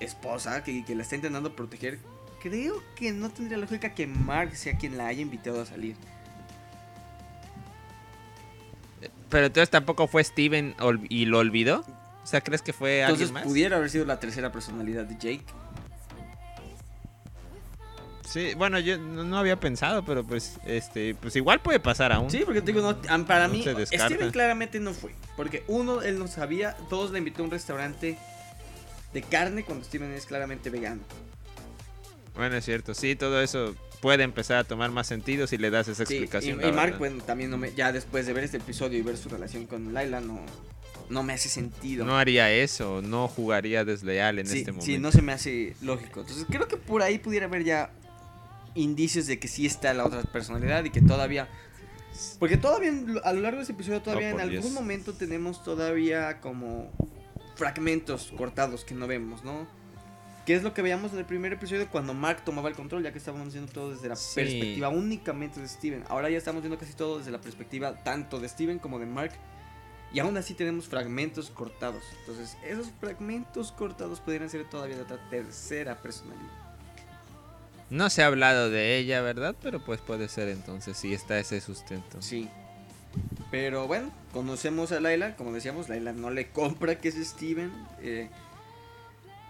esposa, 0.00 0.64
que, 0.64 0.84
que 0.84 0.94
la 0.94 1.02
está 1.02 1.16
intentando 1.16 1.54
proteger, 1.54 1.98
creo 2.42 2.82
que 2.96 3.12
no 3.12 3.30
tendría 3.30 3.58
lógica 3.58 3.94
que 3.94 4.06
Mark 4.06 4.56
sea 4.56 4.76
quien 4.76 4.96
la 4.96 5.06
haya 5.06 5.20
invitado 5.20 5.60
a 5.60 5.66
salir. 5.66 5.96
Pero 9.28 9.46
entonces 9.46 9.70
tampoco 9.70 10.08
fue 10.08 10.24
Steven 10.24 10.74
y 11.08 11.26
lo 11.26 11.38
olvidó. 11.38 11.84
O 12.22 12.26
sea, 12.26 12.40
¿crees 12.40 12.62
que 12.62 12.72
fue 12.72 13.00
Entonces 13.00 13.28
alguien 13.28 13.34
más? 13.34 13.44
pudiera 13.44 13.76
haber 13.76 13.90
sido 13.90 14.04
la 14.04 14.18
tercera 14.20 14.52
personalidad 14.52 15.04
de 15.04 15.14
Jake. 15.14 15.44
Sí, 18.32 18.54
bueno, 18.54 18.78
yo 18.78 18.96
no, 18.96 19.24
no 19.24 19.38
había 19.38 19.58
pensado, 19.58 20.04
pero 20.04 20.24
pues 20.24 20.58
este, 20.64 21.14
pues 21.16 21.34
igual 21.34 21.60
puede 21.60 21.80
pasar 21.80 22.12
aún. 22.12 22.30
Sí, 22.30 22.42
porque 22.44 22.60
te 22.62 22.72
digo, 22.72 22.80
no, 22.80 23.26
para 23.26 23.48
No 23.48 23.54
mí. 23.54 23.64
Steven 23.64 24.30
claramente 24.30 24.78
no 24.78 24.94
fue. 24.94 25.12
Porque 25.36 25.64
uno, 25.66 26.02
él 26.02 26.18
no 26.18 26.28
sabía, 26.28 26.76
dos, 26.88 27.10
le 27.10 27.18
invitó 27.18 27.42
a 27.42 27.46
un 27.46 27.50
restaurante 27.50 28.16
de 29.12 29.22
carne 29.22 29.64
cuando 29.64 29.84
Steven 29.84 30.12
es 30.12 30.26
claramente 30.26 30.70
vegano. 30.70 31.02
Bueno, 32.36 32.56
es 32.56 32.64
cierto. 32.64 32.94
Sí, 32.94 33.16
todo 33.16 33.40
eso 33.42 33.74
puede 34.00 34.22
empezar 34.22 34.58
a 34.58 34.64
tomar 34.64 34.90
más 34.90 35.08
sentido 35.08 35.46
si 35.46 35.58
le 35.58 35.70
das 35.70 35.88
esa 35.88 36.06
Sí, 36.06 36.14
y, 36.14 36.16
explicación. 36.18 36.60
y 36.60 36.64
la 36.66 36.72
Mark, 36.72 36.98
bueno, 36.98 37.22
también 37.24 37.50
no 37.50 37.58
me, 37.58 37.72
ya 37.74 37.92
después 37.92 38.26
de 38.26 38.32
ver 38.32 38.44
este 38.44 38.58
episodio 38.58 38.98
y 38.98 39.02
ver 39.02 39.16
su 39.16 39.28
relación 39.28 39.66
con 39.66 39.92
Laila, 39.92 40.20
no, 40.20 40.40
no 41.10 41.22
me 41.24 41.32
hace 41.32 41.48
sentido. 41.48 42.06
no 42.06 42.16
haría 42.16 42.50
eso, 42.52 43.02
no 43.02 43.26
jugaría 43.28 43.84
desleal 43.84 44.38
en 44.38 44.46
sí, 44.46 44.58
este 44.60 44.70
momento. 44.72 44.86
sí, 44.86 44.98
no 44.98 45.10
se 45.12 45.20
me 45.20 45.32
hace 45.32 45.74
lógico. 45.82 46.20
Entonces 46.20 46.46
creo 46.48 46.68
que 46.68 46.76
por 46.76 47.02
ahí 47.02 47.18
pudiera 47.18 47.46
haber 47.46 47.64
ya 47.64 47.90
indicios 48.74 49.26
de 49.26 49.38
que 49.38 49.48
sí 49.48 49.66
está 49.66 49.92
la 49.94 50.04
otra 50.04 50.22
personalidad 50.22 50.84
y 50.84 50.90
que 50.90 51.02
todavía... 51.02 51.48
Porque 52.38 52.56
todavía 52.56 52.92
a 53.24 53.32
lo 53.32 53.40
largo 53.40 53.58
de 53.58 53.62
este 53.62 53.72
episodio 53.72 54.02
todavía 54.02 54.30
en 54.30 54.40
algún 54.40 54.60
Dios. 54.60 54.72
momento 54.72 55.14
tenemos 55.14 55.62
todavía 55.64 56.40
como 56.40 56.90
fragmentos 57.56 58.32
cortados 58.36 58.84
que 58.84 58.94
no 58.94 59.06
vemos, 59.06 59.44
¿no? 59.44 59.66
¿Qué 60.46 60.54
es 60.54 60.62
lo 60.62 60.74
que 60.74 60.82
veíamos 60.82 61.12
en 61.12 61.18
el 61.18 61.24
primer 61.26 61.52
episodio 61.52 61.86
cuando 61.88 62.12
Mark 62.14 62.42
tomaba 62.44 62.68
el 62.68 62.74
control? 62.74 63.02
Ya 63.04 63.12
que 63.12 63.18
estábamos 63.18 63.52
viendo 63.52 63.70
todo 63.72 63.92
desde 63.92 64.08
la 64.08 64.16
Sí. 64.16 64.34
perspectiva 64.34 64.88
únicamente 64.88 65.60
de 65.60 65.68
Steven. 65.68 66.02
Ahora 66.08 66.28
ya 66.30 66.38
estamos 66.38 66.62
viendo 66.62 66.78
casi 66.78 66.94
todo 66.94 67.18
desde 67.18 67.30
la 67.30 67.40
perspectiva 67.40 67.94
tanto 68.02 68.40
de 68.40 68.48
Steven 68.48 68.78
como 68.78 68.98
de 68.98 69.06
Mark. 69.06 69.32
Y 70.12 70.18
aún 70.18 70.36
así 70.36 70.54
tenemos 70.54 70.88
fragmentos 70.88 71.50
cortados. 71.50 72.02
Entonces, 72.20 72.56
esos 72.66 72.90
fragmentos 72.98 73.70
cortados 73.70 74.18
podrían 74.18 74.50
ser 74.50 74.68
todavía 74.68 74.96
de 74.96 75.02
otra 75.02 75.20
tercera 75.30 76.02
personalidad. 76.02 76.69
No 77.90 78.08
se 78.08 78.22
ha 78.22 78.26
hablado 78.26 78.70
de 78.70 78.98
ella, 78.98 79.20
¿verdad? 79.20 79.56
Pero 79.62 79.84
pues 79.84 80.00
puede 80.00 80.28
ser 80.28 80.48
entonces, 80.48 80.96
sí 80.96 81.12
está 81.12 81.38
ese 81.38 81.60
sustento. 81.60 82.22
Sí. 82.22 82.48
Pero 83.50 83.88
bueno, 83.88 84.10
conocemos 84.32 84.92
a 84.92 85.00
Laila. 85.00 85.34
Como 85.36 85.52
decíamos, 85.52 85.88
Laila 85.88 86.12
no 86.12 86.30
le 86.30 86.48
compra 86.50 86.98
que 86.98 87.08
es 87.08 87.16
Steven. 87.16 87.72
eh, 88.00 88.30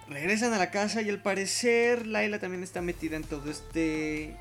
regresan 0.09 0.53
a 0.53 0.59
la 0.59 0.71
casa 0.71 1.03
y 1.03 1.09
al 1.09 1.23
parecer 1.23 2.07
Laila 2.07 2.41
también 2.41 2.63
está 2.63 2.81
metida 2.81 3.17
en 3.17 3.25
todo 3.25 3.51
este. 3.51 4.37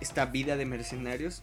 Esta 0.00 0.26
vida 0.26 0.56
de 0.56 0.64
mercenarios. 0.64 1.42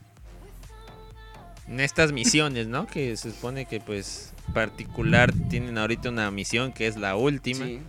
En 1.68 1.80
estas 1.80 2.12
misiones, 2.12 2.68
¿no? 2.68 2.88
Que 2.88 3.18
se 3.18 3.32
supone 3.32 3.66
que 3.66 3.82
pues 3.82 4.32
particular 4.54 5.34
tienen 5.50 5.78
ahorita 5.78 6.10
una 6.10 6.30
misión 6.32 6.72
que 6.72 6.88
es 6.88 6.96
la 6.96 7.16
última. 7.16 7.66
Sí. 7.66 7.80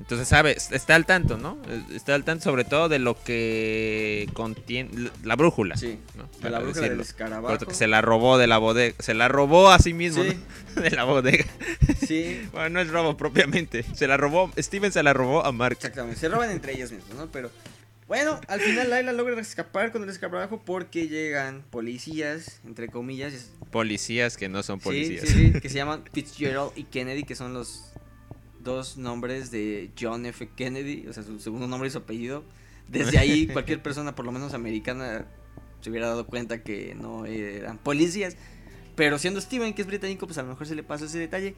Entonces, 0.00 0.28
sabe, 0.28 0.56
está 0.70 0.94
al 0.96 1.06
tanto, 1.06 1.38
¿no? 1.38 1.56
Está 1.94 2.14
al 2.14 2.24
tanto 2.24 2.44
sobre 2.44 2.64
todo 2.64 2.88
de 2.90 2.98
lo 2.98 3.18
que 3.22 4.28
contiene 4.34 5.10
la 5.22 5.34
brújula. 5.34 5.76
Sí. 5.76 5.98
¿no? 6.16 6.28
De 6.42 6.50
la 6.50 6.58
bruja 6.58 6.80
del 6.82 7.00
escarabajo. 7.00 7.46
Correcto, 7.46 7.66
que 7.66 7.74
se 7.74 7.86
la 7.86 8.02
robó 8.02 8.36
de 8.36 8.46
la 8.46 8.58
bodega. 8.58 8.94
Se 8.98 9.14
la 9.14 9.28
robó 9.28 9.70
a 9.70 9.78
sí 9.78 9.94
mismo, 9.94 10.22
Sí. 10.22 10.36
¿no? 10.76 10.82
De 10.82 10.90
la 10.90 11.04
bodega. 11.04 11.44
Sí. 12.06 12.42
Bueno, 12.52 12.68
no 12.70 12.80
es 12.80 12.88
robo 12.88 13.16
propiamente. 13.16 13.84
Se 13.94 14.06
la 14.06 14.16
robó, 14.16 14.50
Steven 14.58 14.92
se 14.92 15.02
la 15.02 15.12
robó 15.14 15.44
a 15.44 15.52
Mark. 15.52 15.76
Exactamente. 15.76 16.20
Se 16.20 16.28
roban 16.28 16.50
entre 16.50 16.74
ellos 16.74 16.92
mismos, 16.92 17.14
¿no? 17.16 17.30
Pero. 17.32 17.50
Bueno, 18.06 18.38
al 18.48 18.60
final 18.60 18.90
Laila 18.90 19.12
logra 19.14 19.40
escapar 19.40 19.90
con 19.90 20.02
el 20.02 20.10
escarabajo 20.10 20.60
porque 20.62 21.08
llegan 21.08 21.64
policías, 21.70 22.60
entre 22.66 22.88
comillas, 22.88 23.50
Policías 23.70 24.36
que 24.36 24.50
no 24.50 24.62
son 24.62 24.78
Sí, 24.80 24.84
policías. 24.84 25.26
Sí, 25.26 25.52
sí, 25.54 25.60
que 25.60 25.68
se 25.70 25.76
llaman 25.76 26.04
Fitzgerald 26.12 26.72
y 26.76 26.84
Kennedy, 26.84 27.24
que 27.24 27.34
son 27.34 27.54
los 27.54 27.93
dos 28.64 28.96
nombres 28.96 29.50
de 29.50 29.90
John 29.98 30.26
F. 30.26 30.48
Kennedy, 30.56 31.06
o 31.06 31.12
sea, 31.12 31.22
su 31.22 31.38
segundo 31.38 31.66
nombre 31.68 31.88
y 31.88 31.90
su 31.92 31.98
apellido. 31.98 32.42
Desde 32.88 33.18
ahí, 33.18 33.46
cualquier 33.52 33.82
persona, 33.82 34.14
por 34.16 34.24
lo 34.24 34.32
menos 34.32 34.54
americana, 34.54 35.26
se 35.80 35.90
hubiera 35.90 36.08
dado 36.08 36.26
cuenta 36.26 36.62
que 36.62 36.94
no 36.94 37.26
eran 37.26 37.78
policías. 37.78 38.36
Pero 38.96 39.18
siendo 39.18 39.40
Steven, 39.40 39.74
que 39.74 39.82
es 39.82 39.88
británico, 39.88 40.26
pues 40.26 40.38
a 40.38 40.42
lo 40.42 40.48
mejor 40.48 40.66
se 40.66 40.74
le 40.74 40.82
pasa 40.82 41.04
ese 41.04 41.18
detalle. 41.18 41.54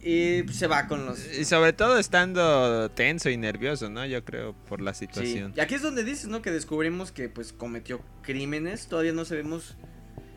Y 0.00 0.44
pues, 0.44 0.56
se 0.56 0.68
va 0.68 0.86
con 0.86 1.04
los... 1.04 1.18
Y 1.36 1.44
sobre 1.44 1.72
todo 1.72 1.98
estando 1.98 2.88
tenso 2.92 3.28
y 3.28 3.36
nervioso, 3.36 3.90
¿no? 3.90 4.06
Yo 4.06 4.24
creo 4.24 4.54
por 4.68 4.80
la 4.80 4.94
Sí. 4.94 5.06
situación. 5.06 5.52
Y 5.56 5.60
aquí 5.60 5.74
es 5.74 5.82
donde 5.82 6.04
dices, 6.04 6.28
¿no? 6.28 6.42
Que 6.42 6.52
descubrimos 6.52 7.10
que 7.10 7.28
pues 7.28 7.52
cometió 7.52 8.00
crímenes. 8.22 8.86
Todavía 8.86 9.12
no 9.12 9.24
sabemos. 9.24 9.76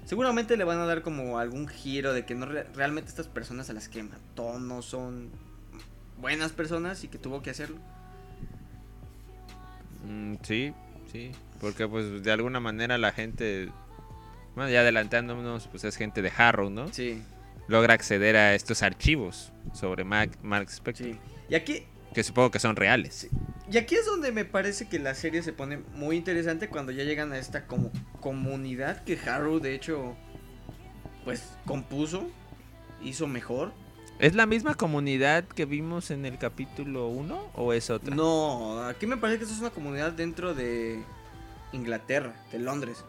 Seguramente 0.10 0.58
le 0.58 0.64
van 0.64 0.80
a 0.80 0.86
dar 0.88 1.04
como 1.04 1.38
algún 1.38 1.68
giro 1.68 2.14
de 2.14 2.26
que 2.26 2.34
no 2.34 2.48
re- 2.48 2.64
realmente 2.74 3.10
estas 3.10 3.28
personas 3.28 3.70
a 3.70 3.74
las 3.74 3.90
que 3.90 4.02
mató 4.02 4.58
no 4.58 4.82
son 4.82 5.30
buenas 6.20 6.52
personas 6.52 7.04
y 7.04 7.10
que 7.10 7.20
tuvo 7.20 7.44
que 7.44 7.52
hacerlo. 7.52 7.78
Mm, 10.08 10.36
sí, 10.42 10.74
sí. 11.12 11.32
Porque 11.62 11.88
pues 11.88 12.24
de 12.24 12.32
alguna 12.32 12.60
manera 12.60 12.98
la 12.98 13.12
gente... 13.12 13.70
Bueno, 14.56 14.72
ya 14.72 14.80
adelantándonos, 14.82 15.68
pues 15.68 15.84
es 15.84 15.96
gente 15.96 16.22
de 16.22 16.32
Harrow, 16.36 16.70
¿no? 16.70 16.92
Sí, 16.92 17.22
Logra 17.68 17.94
acceder 17.94 18.36
a 18.36 18.56
estos 18.56 18.82
archivos 18.82 19.52
sobre 19.74 20.04
Mark, 20.04 20.32
Mark 20.42 20.70
Spector. 20.70 21.06
sí. 21.06 21.20
Y 21.50 21.54
aquí, 21.56 21.84
Que 22.16 22.24
supongo 22.24 22.50
que 22.50 22.60
son 22.60 22.76
reales. 22.76 23.14
Sí. 23.14 23.30
Y 23.72 23.78
aquí 23.78 23.96
es 23.96 24.06
donde 24.06 24.32
me 24.32 24.46
parece 24.46 24.88
que 24.88 25.00
la 25.00 25.14
serie 25.16 25.44
se 25.44 25.54
pone 25.54 25.78
muy 25.94 26.16
interesante 26.18 26.70
cuando 26.70 26.92
ya 26.92 27.04
llegan 27.04 27.32
a 27.34 27.38
esta 27.38 27.66
como 27.68 27.92
comunidad 28.20 29.04
que 29.04 29.18
Harrow 29.18 29.60
de 29.60 29.76
hecho 29.76 30.16
pues 31.24 31.44
compuso, 31.66 32.28
hizo 33.04 33.28
mejor. 33.28 33.72
¿Es 34.20 34.36
la 34.36 34.46
misma 34.46 34.76
comunidad 34.76 35.44
que 35.46 35.66
vimos 35.66 36.12
en 36.12 36.26
el 36.26 36.38
capítulo 36.38 37.08
1 37.08 37.52
o 37.56 37.74
es 37.74 37.90
otra? 37.90 38.16
No, 38.16 38.84
aquí 38.84 39.06
me 39.08 39.18
parece 39.18 39.38
que 39.40 39.44
esto 39.46 39.56
es 39.56 39.62
una 39.62 39.70
comunidad 39.70 40.12
dentro 40.12 40.54
de 40.54 41.02
Inglaterra, 41.72 42.34
de 42.52 42.60
Londres. 42.60 43.04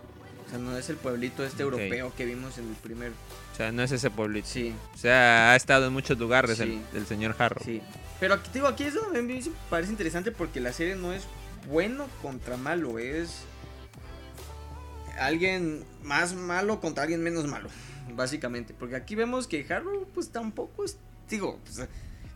O 0.46 0.50
sea, 0.50 0.58
no 0.58 0.76
es 0.76 0.88
el 0.90 0.96
pueblito 0.96 1.44
este 1.44 1.62
europeo 1.62 2.12
que 2.16 2.24
vimos 2.26 2.58
en 2.58 2.68
el 2.68 2.74
primer. 2.74 3.12
O 3.52 3.56
sea, 3.56 3.72
no 3.72 3.82
es 3.82 3.92
ese 3.92 4.10
pueblito. 4.10 4.46
Sí, 4.48 4.74
O 4.94 4.98
sea, 4.98 5.52
ha 5.52 5.56
estado 5.56 5.86
en 5.86 5.92
muchos 5.92 6.18
lugares 6.18 6.58
Sí. 6.58 6.80
el, 6.92 6.98
el 6.98 7.06
señor 7.06 7.34
Harrow. 7.38 7.62
sí. 7.64 7.80
Pero 8.20 8.34
aquí 8.34 8.48
te 8.48 8.58
digo, 8.58 8.68
aquí 8.68 8.84
es 8.84 8.94
donde 8.94 9.18
a 9.18 9.22
mí 9.22 9.32
me 9.32 9.52
parece 9.70 9.90
interesante 9.90 10.30
porque 10.30 10.60
la 10.60 10.72
serie 10.74 10.94
no 10.94 11.12
es 11.12 11.24
bueno 11.66 12.06
contra 12.22 12.58
malo, 12.58 12.98
es 12.98 13.44
alguien 15.18 15.84
más 16.02 16.34
malo 16.34 16.80
contra 16.80 17.04
alguien 17.04 17.22
menos 17.22 17.46
malo, 17.46 17.70
básicamente. 18.14 18.74
Porque 18.78 18.96
aquí 18.96 19.14
vemos 19.14 19.46
que 19.46 19.66
Harrow, 19.68 20.06
pues 20.14 20.30
tampoco 20.30 20.84
es. 20.84 20.98
Digo, 21.30 21.58
pues, 21.64 21.88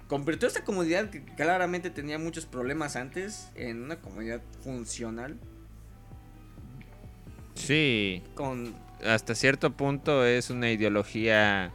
convirtió 0.08 0.48
esta 0.48 0.64
comunidad 0.64 1.10
que 1.10 1.22
claramente 1.22 1.90
tenía 1.90 2.18
muchos 2.18 2.46
problemas 2.46 2.96
antes 2.96 3.48
en 3.54 3.82
una 3.82 3.96
comunidad 3.96 4.40
funcional. 4.62 5.38
Sí, 7.54 8.22
Con 8.34 8.74
hasta 9.04 9.34
cierto 9.34 9.76
punto 9.76 10.24
es 10.24 10.50
una 10.50 10.70
ideología 10.70 11.72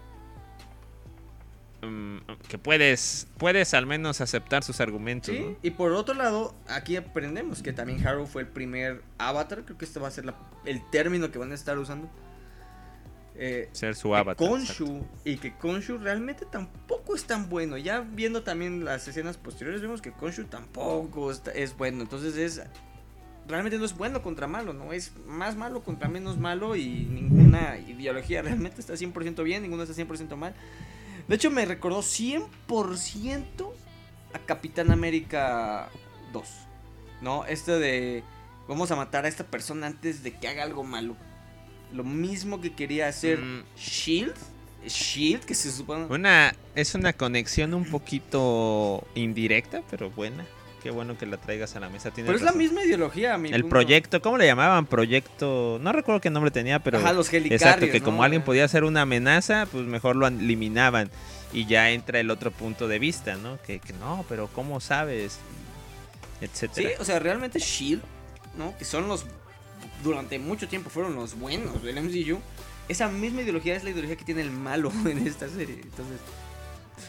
mm, 1.81 2.17
que 2.47 2.57
puedes 2.57 3.27
puedes 3.37 3.73
al 3.73 3.85
menos 3.85 4.21
aceptar 4.21 4.63
sus 4.63 4.79
argumentos, 4.81 5.33
Sí, 5.35 5.39
¿no? 5.41 5.55
y 5.63 5.71
por 5.71 5.91
otro 5.93 6.13
lado, 6.15 6.53
aquí 6.67 6.95
aprendemos 6.97 7.61
que 7.61 7.73
también 7.73 8.05
Harrow 8.05 8.25
fue 8.27 8.41
el 8.43 8.47
primer 8.47 9.01
avatar, 9.17 9.63
creo 9.65 9.77
que 9.77 9.85
este 9.85 9.99
va 9.99 10.07
a 10.07 10.11
ser 10.11 10.25
la- 10.25 10.35
el 10.65 10.81
término 10.91 11.31
que 11.31 11.39
van 11.39 11.51
a 11.51 11.55
estar 11.55 11.77
usando. 11.77 12.09
Eh, 13.41 13.69
Ser 13.71 13.95
su 13.95 14.09
que 14.09 14.15
avatar. 14.17 14.35
Khonshu, 14.47 15.05
y 15.23 15.37
que 15.37 15.53
Khonshu 15.53 15.97
realmente 15.97 16.45
tampoco 16.45 17.15
es 17.15 17.23
tan 17.23 17.47
bueno. 17.49 17.77
Ya 17.77 18.01
viendo 18.01 18.43
también 18.43 18.83
las 18.83 19.07
escenas 19.07 19.37
posteriores, 19.37 19.81
vemos 19.81 20.01
que 20.01 20.11
Khonshu 20.11 20.45
tampoco 20.45 21.31
es 21.31 21.77
bueno. 21.77 22.01
Entonces 22.01 22.35
es. 22.35 22.61
Realmente 23.47 23.77
no 23.79 23.85
es 23.85 23.95
bueno 23.97 24.21
contra 24.21 24.45
malo, 24.45 24.73
¿no? 24.73 24.91
Es 24.93 25.13
más 25.25 25.55
malo 25.55 25.81
contra 25.83 26.07
menos 26.09 26.37
malo 26.37 26.75
y 26.75 27.05
ninguna 27.05 27.77
ideología 27.79 28.41
realmente 28.43 28.81
está 28.81 28.93
100% 28.95 29.41
bien, 29.43 29.63
ninguna 29.63 29.83
está 29.83 29.95
100% 29.95 30.35
mal. 30.35 30.53
De 31.29 31.35
hecho, 31.35 31.51
me 31.51 31.63
recordó 31.63 31.99
100% 32.01 33.71
a 34.33 34.39
Capitán 34.39 34.91
América 34.91 35.89
2. 36.33 36.47
¿No? 37.21 37.45
Esto 37.45 37.79
de. 37.79 38.23
Vamos 38.67 38.91
a 38.91 38.95
matar 38.95 39.25
a 39.25 39.27
esta 39.27 39.43
persona 39.45 39.87
antes 39.87 40.23
de 40.23 40.33
que 40.33 40.47
haga 40.47 40.63
algo 40.63 40.83
malo. 40.83 41.15
Lo 41.93 42.03
mismo 42.03 42.61
que 42.61 42.73
quería 42.73 43.07
hacer 43.07 43.39
Mm. 43.39 43.63
Shield. 43.77 44.35
Shield, 44.87 45.43
que 45.43 45.55
se 45.55 45.71
supone. 45.71 46.05
Una 46.05 46.55
es 46.73 46.95
una 46.95 47.13
conexión 47.13 47.73
un 47.73 47.85
poquito 47.85 49.05
indirecta, 49.13 49.83
pero 49.89 50.09
buena. 50.09 50.45
Qué 50.81 50.91
bueno 50.91 51.17
que 51.17 51.25
la 51.25 51.37
traigas 51.37 51.75
a 51.75 51.79
la 51.79 51.89
mesa. 51.89 52.11
Tienes 52.11 52.27
Pero 52.27 52.37
es 52.37 52.43
la 52.43 52.51
misma 52.57 52.83
ideología, 52.83 53.37
mi 53.37 53.49
El 53.49 53.61
punto. 53.61 53.69
proyecto, 53.69 54.21
¿cómo 54.21 54.37
le 54.37 54.45
llamaban? 54.45 54.85
Proyecto, 54.85 55.77
no 55.81 55.91
recuerdo 55.91 56.21
qué 56.21 56.29
nombre 56.29 56.51
tenía, 56.51 56.79
pero 56.79 56.99
Ajá, 56.99 57.11
los 57.13 57.31
helicarios. 57.33 57.61
exacto, 57.61 57.91
que 57.91 57.99
¿no? 57.99 58.05
como 58.05 58.23
alguien 58.23 58.43
podía 58.43 58.67
ser 58.67 58.83
una 58.85 59.01
amenaza, 59.01 59.67
pues 59.71 59.83
mejor 59.85 60.15
lo 60.15 60.27
eliminaban 60.27 61.09
y 61.51 61.65
ya 61.65 61.89
entra 61.91 62.19
el 62.19 62.29
otro 62.31 62.51
punto 62.51 62.87
de 62.87 62.99
vista, 62.99 63.35
¿no? 63.35 63.59
Que, 63.63 63.79
que 63.79 63.91
no, 63.93 64.25
pero 64.29 64.47
¿cómo 64.53 64.79
sabes? 64.79 65.33
Sí, 66.39 66.45
Etcétera. 66.45 66.89
o 66.99 67.03
sea, 67.05 67.19
realmente 67.19 67.59
Shield, 67.59 68.01
¿no? 68.57 68.77
Que 68.77 68.85
son 68.85 69.07
los. 69.07 69.25
Durante 70.03 70.39
mucho 70.39 70.67
tiempo 70.67 70.89
fueron 70.89 71.15
los 71.15 71.37
buenos 71.37 71.83
del 71.83 72.01
MCU. 72.01 72.39
Esa 72.87 73.07
misma 73.09 73.41
ideología 73.41 73.75
es 73.75 73.83
la 73.83 73.89
ideología 73.91 74.15
que 74.15 74.25
tiene 74.25 74.41
el 74.41 74.51
malo 74.51 74.91
en 75.05 75.27
esta 75.27 75.47
serie. 75.49 75.79
Entonces, 75.83 76.17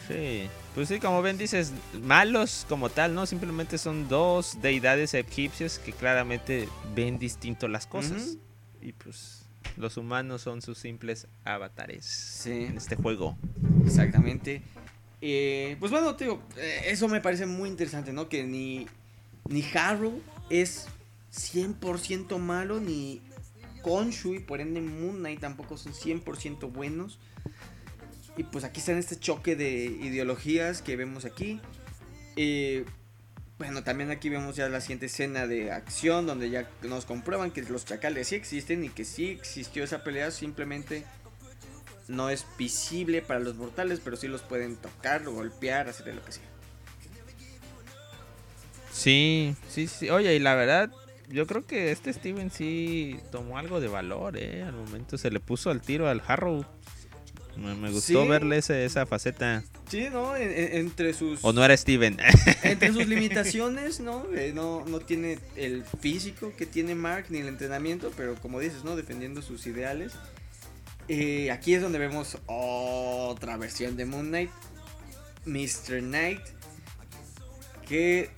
Sí, 0.07 0.49
pues 0.75 0.87
sí, 0.87 0.99
como 0.99 1.21
ven 1.21 1.37
dices, 1.37 1.73
malos 2.01 2.65
como 2.69 2.89
tal, 2.89 3.13
¿no? 3.13 3.25
Simplemente 3.25 3.77
son 3.77 4.07
dos 4.07 4.61
deidades 4.61 5.13
egipcias 5.13 5.79
que 5.79 5.91
claramente 5.91 6.67
ven 6.95 7.19
distinto 7.19 7.67
las 7.67 7.87
cosas. 7.87 8.37
Y 8.81 8.93
pues 8.93 9.45
los 9.77 9.97
humanos 9.97 10.41
son 10.41 10.61
sus 10.61 10.77
simples 10.77 11.27
avatares 11.43 12.05
sí. 12.05 12.65
en 12.65 12.77
este 12.77 12.95
juego. 12.95 13.37
Exactamente. 13.85 14.61
Eh, 15.21 15.77
pues 15.79 15.91
bueno, 15.91 16.15
te 16.15 16.25
digo, 16.25 16.41
eh, 16.57 16.83
eso 16.87 17.07
me 17.07 17.21
parece 17.21 17.45
muy 17.45 17.69
interesante, 17.69 18.11
¿no? 18.11 18.27
Que 18.27 18.43
ni, 18.43 18.87
ni 19.47 19.63
Harrow 19.73 20.19
es 20.49 20.87
100% 21.31 22.37
malo, 22.39 22.79
ni 22.79 23.21
Khonshu 23.83 24.35
y 24.35 24.39
por 24.39 24.61
ende 24.61 24.81
Moon 24.81 25.17
Knight 25.17 25.39
tampoco 25.39 25.77
son 25.77 25.93
100% 25.93 26.71
buenos. 26.71 27.19
Y 28.37 28.43
pues 28.43 28.63
aquí 28.63 28.79
está 28.79 28.93
en 28.93 28.97
este 28.97 29.19
choque 29.19 29.55
de 29.55 29.69
ideologías 29.69 30.81
que 30.81 30.95
vemos 30.95 31.25
aquí. 31.25 31.59
Eh, 32.35 32.85
bueno, 33.57 33.83
también 33.83 34.09
aquí 34.09 34.29
vemos 34.29 34.55
ya 34.55 34.67
la 34.69 34.81
siguiente 34.81 35.05
escena 35.05 35.45
de 35.45 35.71
acción 35.71 36.25
donde 36.25 36.49
ya 36.49 36.67
nos 36.81 37.05
comprueban 37.05 37.51
que 37.51 37.61
los 37.61 37.85
chacales 37.85 38.29
sí 38.29 38.35
existen 38.35 38.83
y 38.83 38.89
que 38.89 39.05
sí 39.05 39.27
existió 39.27 39.83
esa 39.83 40.03
pelea, 40.03 40.31
simplemente 40.31 41.03
no 42.07 42.29
es 42.29 42.45
visible 42.57 43.21
para 43.21 43.39
los 43.39 43.55
mortales, 43.55 44.01
pero 44.03 44.17
sí 44.17 44.27
los 44.27 44.41
pueden 44.41 44.77
tocar, 44.77 45.23
golpear, 45.23 45.87
hacerle 45.89 46.15
lo 46.15 46.25
que 46.25 46.31
sea. 46.31 46.43
Sí, 48.91 49.55
sí, 49.69 49.87
sí. 49.87 50.09
Oye, 50.09 50.35
y 50.35 50.39
la 50.39 50.55
verdad, 50.55 50.91
yo 51.29 51.47
creo 51.47 51.65
que 51.65 51.91
este 51.91 52.11
Steven 52.11 52.51
sí 52.51 53.19
tomó 53.31 53.57
algo 53.57 53.79
de 53.79 53.87
valor, 53.87 54.37
¿eh? 54.37 54.63
Al 54.63 54.73
momento 54.73 55.17
se 55.17 55.31
le 55.31 55.39
puso 55.39 55.69
al 55.69 55.81
tiro 55.81 56.09
al 56.09 56.21
Harrow. 56.25 56.65
Me, 57.57 57.75
me 57.75 57.91
gustó 57.91 58.23
Sí. 58.23 58.27
verle 58.29 58.57
ese- 58.57 58.85
esa 58.85 59.05
faceta. 59.05 59.63
Sí, 59.89 60.07
¿no? 60.11 60.35
En- 60.37 60.51
en- 60.51 60.77
entre 60.77 61.13
sus... 61.13 61.39
O 61.43 61.51
no 61.53 61.63
era 61.65 61.75
Steven. 61.75 62.17
Entre 62.63 62.93
sus 62.93 63.07
limitaciones, 63.07 63.99
¿no? 63.99 64.25
Eh, 64.33 64.51
no, 64.55 64.85
no 64.85 64.99
tiene 65.01 65.37
el 65.55 65.83
físico 65.99 66.53
que 66.57 66.65
tiene 66.65 66.95
Mark 66.95 67.25
ni 67.29 67.39
el 67.39 67.47
entrenamiento, 67.47 68.11
pero 68.15 68.35
como 68.35 68.59
dices, 68.59 68.83
¿no? 68.83 68.95
Defendiendo 68.95 69.41
sus 69.41 69.67
ideales. 69.67 70.13
Eh, 71.07 71.51
aquí 71.51 71.73
es 71.73 71.81
donde 71.81 71.99
vemos 71.99 72.37
otra 72.47 73.57
versión 73.57 73.97
de 73.97 74.05
Moon 74.05 74.27
Knight, 74.29 74.49
Mr. 75.45 75.99
Knight, 76.01 76.39
que 77.87 78.29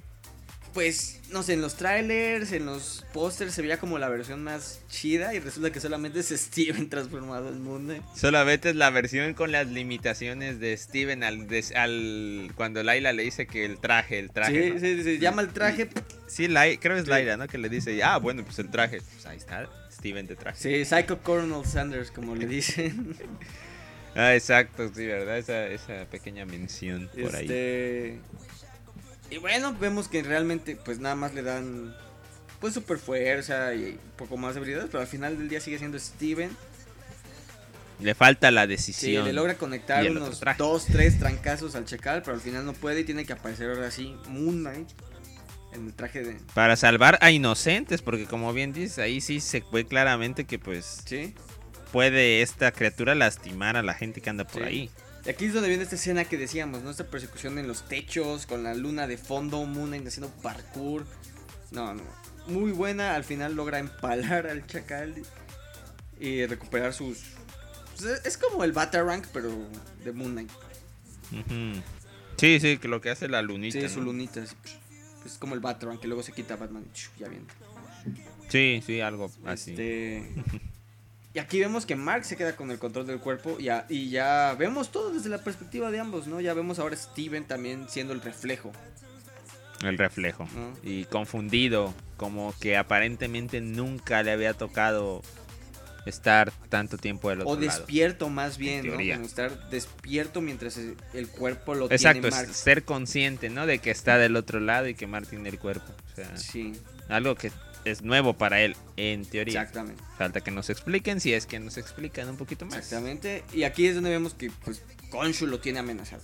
pues, 0.73 1.19
no 1.31 1.43
sé, 1.43 1.53
en 1.53 1.61
los 1.61 1.75
trailers, 1.75 2.51
en 2.51 2.65
los 2.65 3.05
pósters 3.13 3.53
se 3.53 3.61
veía 3.61 3.77
como 3.79 3.99
la 3.99 4.09
versión 4.09 4.43
más 4.43 4.79
chida 4.89 5.33
y 5.33 5.39
resulta 5.39 5.71
que 5.71 5.79
solamente 5.79 6.19
es 6.19 6.27
Steven 6.31 6.89
transformado 6.89 7.49
en 7.49 7.63
Moon. 7.63 8.01
Solamente 8.15 8.71
es 8.71 8.75
la 8.75 8.89
versión 8.89 9.33
con 9.33 9.51
las 9.51 9.67
limitaciones 9.67 10.59
de 10.59 10.75
Steven 10.75 11.23
al, 11.23 11.47
des- 11.47 11.73
al 11.75 12.51
cuando 12.55 12.81
Laila 12.83 13.13
le 13.13 13.23
dice 13.23 13.45
que 13.47 13.65
el 13.65 13.77
traje, 13.77 14.19
el 14.19 14.31
traje. 14.31 14.63
Sí, 14.67 14.73
¿no? 14.73 14.79
sí, 14.79 14.95
sí, 14.97 15.03
se 15.03 15.19
llama 15.19 15.41
el 15.43 15.49
traje. 15.49 15.89
Sí, 16.27 16.47
Lai- 16.47 16.77
creo 16.79 16.97
es. 16.97 17.07
Laila, 17.07 17.37
¿no? 17.37 17.47
Que 17.47 17.57
le 17.57 17.69
dice, 17.69 18.01
ah, 18.03 18.17
bueno, 18.17 18.43
pues 18.43 18.57
el 18.59 18.69
traje. 18.71 19.01
Pues 19.13 19.25
ahí 19.25 19.37
está, 19.37 19.69
Steven 19.91 20.25
de 20.27 20.35
traje. 20.35 20.57
Sí, 20.59 20.85
Psycho 20.85 21.19
Coronel 21.21 21.65
Sanders, 21.65 22.09
como 22.11 22.35
le 22.35 22.47
dicen. 22.47 23.15
Ah, 24.15 24.35
exacto, 24.35 24.91
sí, 24.93 25.07
¿verdad? 25.07 25.39
Esa, 25.39 25.65
esa 25.65 26.05
pequeña 26.05 26.45
mención 26.45 27.09
por 27.19 27.35
ahí. 27.35 28.19
Y 29.33 29.37
bueno, 29.39 29.75
vemos 29.79 30.07
que 30.07 30.21
realmente, 30.21 30.75
pues 30.75 30.99
nada 30.99 31.15
más 31.15 31.33
le 31.33 31.41
dan. 31.41 31.95
Pues 32.59 32.75
super 32.75 32.99
fuerza 32.99 33.73
y 33.73 33.93
un 34.01 34.11
poco 34.15 34.37
más 34.37 34.53
de 34.53 34.59
habilidades, 34.61 34.89
pero 34.91 35.01
al 35.01 35.07
final 35.07 35.37
del 35.37 35.49
día 35.49 35.59
sigue 35.59 35.79
siendo 35.79 35.97
Steven. 35.99 36.55
Le 37.99 38.13
falta 38.15 38.51
la 38.51 38.61
Sí, 38.63 38.67
decisión. 38.67 39.25
le 39.25 39.33
logra 39.33 39.55
conectar 39.55 40.09
unos 40.09 40.39
dos, 40.57 40.85
tres 40.85 41.17
trancazos 41.19 41.73
al 41.75 41.85
checal, 41.85 42.21
pero 42.21 42.35
al 42.35 42.41
final 42.41 42.63
no 42.65 42.73
puede 42.73 43.01
y 43.01 43.03
tiene 43.05 43.25
que 43.25 43.33
aparecer 43.33 43.69
ahora 43.69 43.89
sí 43.91 44.15
Moon 44.29 44.59
Knight 44.61 44.87
en 45.73 45.87
el 45.87 45.93
traje 45.93 46.23
de. 46.23 46.37
Para 46.53 46.75
salvar 46.75 47.17
a 47.21 47.31
inocentes, 47.31 48.01
porque 48.03 48.25
como 48.25 48.53
bien 48.53 48.71
dices, 48.71 48.99
ahí 48.99 49.19
sí 49.19 49.39
se 49.39 49.63
ve 49.71 49.85
claramente 49.85 50.45
que 50.45 50.59
pues 50.59 51.01
Sí. 51.05 51.33
puede 51.91 52.41
esta 52.43 52.71
criatura 52.71 53.15
lastimar 53.15 53.77
a 53.77 53.83
la 53.83 53.93
gente 53.95 54.21
que 54.21 54.29
anda 54.29 54.45
por 54.45 54.61
Sí. 54.61 54.67
ahí. 54.67 54.89
Y 55.25 55.29
aquí 55.29 55.45
es 55.45 55.53
donde 55.53 55.69
viene 55.69 55.83
esta 55.83 55.95
escena 55.95 56.25
que 56.25 56.37
decíamos, 56.37 56.81
¿no? 56.83 56.89
Esta 56.89 57.05
persecución 57.05 57.57
en 57.57 57.67
los 57.67 57.87
techos, 57.87 58.45
con 58.45 58.63
la 58.63 58.73
luna 58.73 59.07
de 59.07 59.17
fondo, 59.17 59.65
Moon 59.65 59.87
Knight 59.87 60.05
haciendo 60.07 60.29
parkour. 60.41 61.05
No, 61.71 61.93
no. 61.93 62.03
Muy 62.47 62.71
buena, 62.71 63.15
al 63.15 63.23
final 63.23 63.55
logra 63.55 63.79
empalar 63.79 64.47
al 64.47 64.67
chacal 64.67 65.15
y 66.19 66.45
recuperar 66.45 66.93
sus... 66.93 67.19
pues, 67.97 68.21
es- 68.25 68.37
como 68.37 68.65
el 68.65 68.73
Batarang, 68.73 69.23
pero 69.31 69.49
de 70.03 70.11
Moon 70.11 70.31
Knight. 70.33 70.51
Sí, 72.37 72.59
sí, 72.59 72.77
que 72.77 72.87
lo 72.89 72.99
que 72.99 73.09
hace 73.09 73.29
la 73.29 73.41
lunita. 73.41 73.79
Sí, 73.79 73.87
su 73.87 74.01
lunita. 74.01 74.43
Es 75.25 75.37
como 75.39 75.53
el 75.55 75.61
Batarang, 75.61 75.99
que 75.99 76.07
luego 76.07 76.21
se 76.21 76.33
quita 76.33 76.57
Batman 76.57 76.83
ya 77.17 77.29
viene. 77.29 77.45
Sí, 78.49 78.83
sí, 78.85 78.99
algo 78.99 79.31
así. 79.45 79.71
Este... 79.71 80.31
Y 81.35 81.39
aquí 81.39 81.59
vemos 81.59 81.85
que 81.87 81.95
Mark 81.95 82.25
se 82.25 82.35
queda 82.37 82.55
con 82.55 82.69
el 82.69 82.77
control 82.77 83.07
del 83.07 83.19
cuerpo 83.19 83.55
y 83.59 83.63
ya, 83.63 83.85
y 83.89 84.09
ya 84.11 84.55
vemos 84.57 84.91
todo 84.91 85.11
desde 85.11 85.29
la 85.29 85.39
perspectiva 85.39 85.89
de 85.89 85.99
ambos, 85.99 86.27
¿no? 86.27 86.39
Ya 86.41 86.53
vemos 86.53 86.77
ahora 86.77 86.95
a 86.95 86.99
Steven 86.99 87.43
también 87.45 87.89
siendo 87.89 88.13
el 88.13 88.21
reflejo. 88.21 88.71
El 89.83 89.97
reflejo. 89.97 90.47
¿no? 90.55 90.73
Y 90.83 91.05
confundido, 91.05 91.93
como 92.17 92.53
que 92.61 92.77
aparentemente 92.77 93.61
nunca 93.61 94.21
le 94.21 94.31
había 94.31 94.53
tocado 94.53 95.21
estar 96.05 96.51
tanto 96.69 96.97
tiempo 96.97 97.29
del 97.29 97.41
otro 97.41 97.51
O 97.51 97.55
lado. 97.55 97.65
despierto 97.65 98.29
más 98.29 98.57
bien, 98.57 98.85
¿no? 98.85 98.93
Como 98.93 99.25
estar 99.25 99.69
despierto 99.69 100.39
mientras 100.41 100.77
el 100.77 101.27
cuerpo 101.29 101.73
lo 101.73 101.89
Exacto, 101.91 102.21
tiene 102.21 102.27
es 102.27 102.33
Mark. 102.35 102.53
ser 102.53 102.83
consciente, 102.83 103.49
¿no? 103.49 103.65
De 103.65 103.79
que 103.79 103.89
está 103.89 104.17
del 104.17 104.35
otro 104.35 104.59
lado 104.59 104.87
y 104.87 104.93
que 104.95 105.07
Mark 105.07 105.27
tiene 105.27 105.49
el 105.49 105.57
cuerpo. 105.59 105.91
O 106.11 106.15
sea, 106.15 106.37
Sí, 106.37 106.73
algo 107.09 107.35
que 107.35 107.51
es 107.85 108.01
nuevo 108.01 108.33
para 108.33 108.61
él, 108.61 108.75
en 108.97 109.25
teoría. 109.25 109.61
exactamente. 109.61 110.03
Falta 110.17 110.41
que 110.41 110.51
nos 110.51 110.69
expliquen, 110.69 111.19
si 111.19 111.33
es 111.33 111.45
que 111.45 111.59
nos 111.59 111.77
explican 111.77 112.29
un 112.29 112.37
poquito 112.37 112.65
más. 112.65 112.77
Exactamente. 112.77 113.43
Y 113.53 113.63
aquí 113.63 113.87
es 113.87 113.95
donde 113.95 114.09
vemos 114.09 114.33
que 114.33 114.51
pues 114.63 114.81
Konshu 115.09 115.47
lo 115.47 115.59
tiene 115.59 115.79
amenazado. 115.79 116.23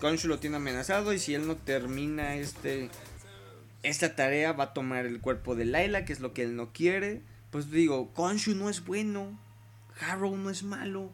Konshu 0.00 0.28
lo 0.28 0.38
tiene 0.38 0.56
amenazado 0.56 1.12
y 1.12 1.18
si 1.18 1.34
él 1.34 1.46
no 1.46 1.56
termina 1.56 2.36
este 2.36 2.90
esta 3.82 4.14
tarea 4.14 4.52
va 4.52 4.64
a 4.64 4.72
tomar 4.74 5.06
el 5.06 5.20
cuerpo 5.20 5.54
de 5.54 5.64
Laila, 5.64 6.04
que 6.04 6.12
es 6.12 6.20
lo 6.20 6.32
que 6.32 6.42
él 6.42 6.56
no 6.56 6.72
quiere. 6.72 7.22
Pues 7.50 7.70
digo, 7.70 8.12
Konshu 8.14 8.54
no 8.54 8.70
es 8.70 8.84
bueno. 8.84 9.38
Harrow 10.00 10.36
no 10.36 10.50
es 10.50 10.62
malo. 10.62 11.10